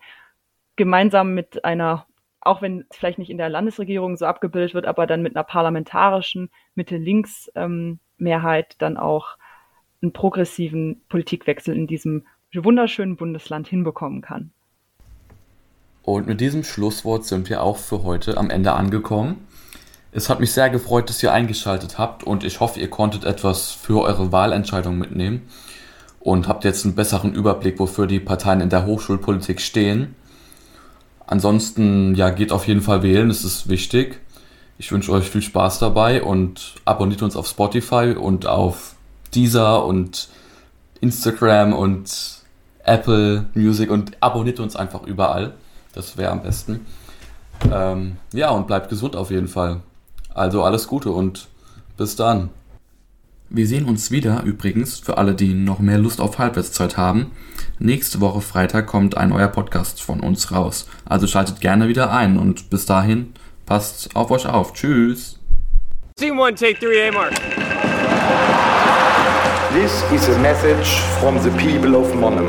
[0.76, 2.06] gemeinsam mit einer,
[2.40, 6.50] auch wenn vielleicht nicht in der Landesregierung so abgebildet wird, aber dann mit einer parlamentarischen
[6.74, 9.36] Mitte-Links-Mehrheit ähm, dann auch
[10.02, 14.50] einen progressiven Politikwechsel in diesem wunderschönen Bundesland hinbekommen kann.
[16.02, 19.46] Und mit diesem Schlusswort sind wir auch für heute am Ende angekommen.
[20.10, 23.70] Es hat mich sehr gefreut, dass ihr eingeschaltet habt und ich hoffe, ihr konntet etwas
[23.70, 25.42] für eure Wahlentscheidung mitnehmen
[26.20, 30.14] und habt jetzt einen besseren Überblick, wofür die Parteien in der Hochschulpolitik stehen.
[31.26, 34.20] Ansonsten, ja, geht auf jeden Fall wählen, das ist wichtig.
[34.76, 38.91] Ich wünsche euch viel Spaß dabei und abonniert uns auf Spotify und auf
[39.34, 40.28] Deezer und
[41.00, 42.42] Instagram und
[42.84, 45.54] Apple Music und abonniert uns einfach überall.
[45.94, 46.86] Das wäre am besten.
[47.70, 49.80] Ähm, ja, und bleibt gesund auf jeden Fall.
[50.34, 51.48] Also alles Gute und
[51.96, 52.50] bis dann.
[53.54, 57.32] Wir sehen uns wieder übrigens, für alle, die noch mehr Lust auf Halbwertszeit haben.
[57.78, 60.86] Nächste Woche Freitag kommt ein neuer Podcast von uns raus.
[61.04, 63.34] Also schaltet gerne wieder ein und bis dahin
[63.66, 64.72] passt auf euch auf.
[64.72, 65.38] Tschüss.
[66.16, 68.11] Team 1, take 3 A mark.
[69.72, 72.46] This is a message from the people of Monum.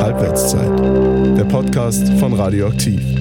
[0.00, 0.78] Halbwertszeit,
[1.36, 3.17] der Podcast von Radioaktiv.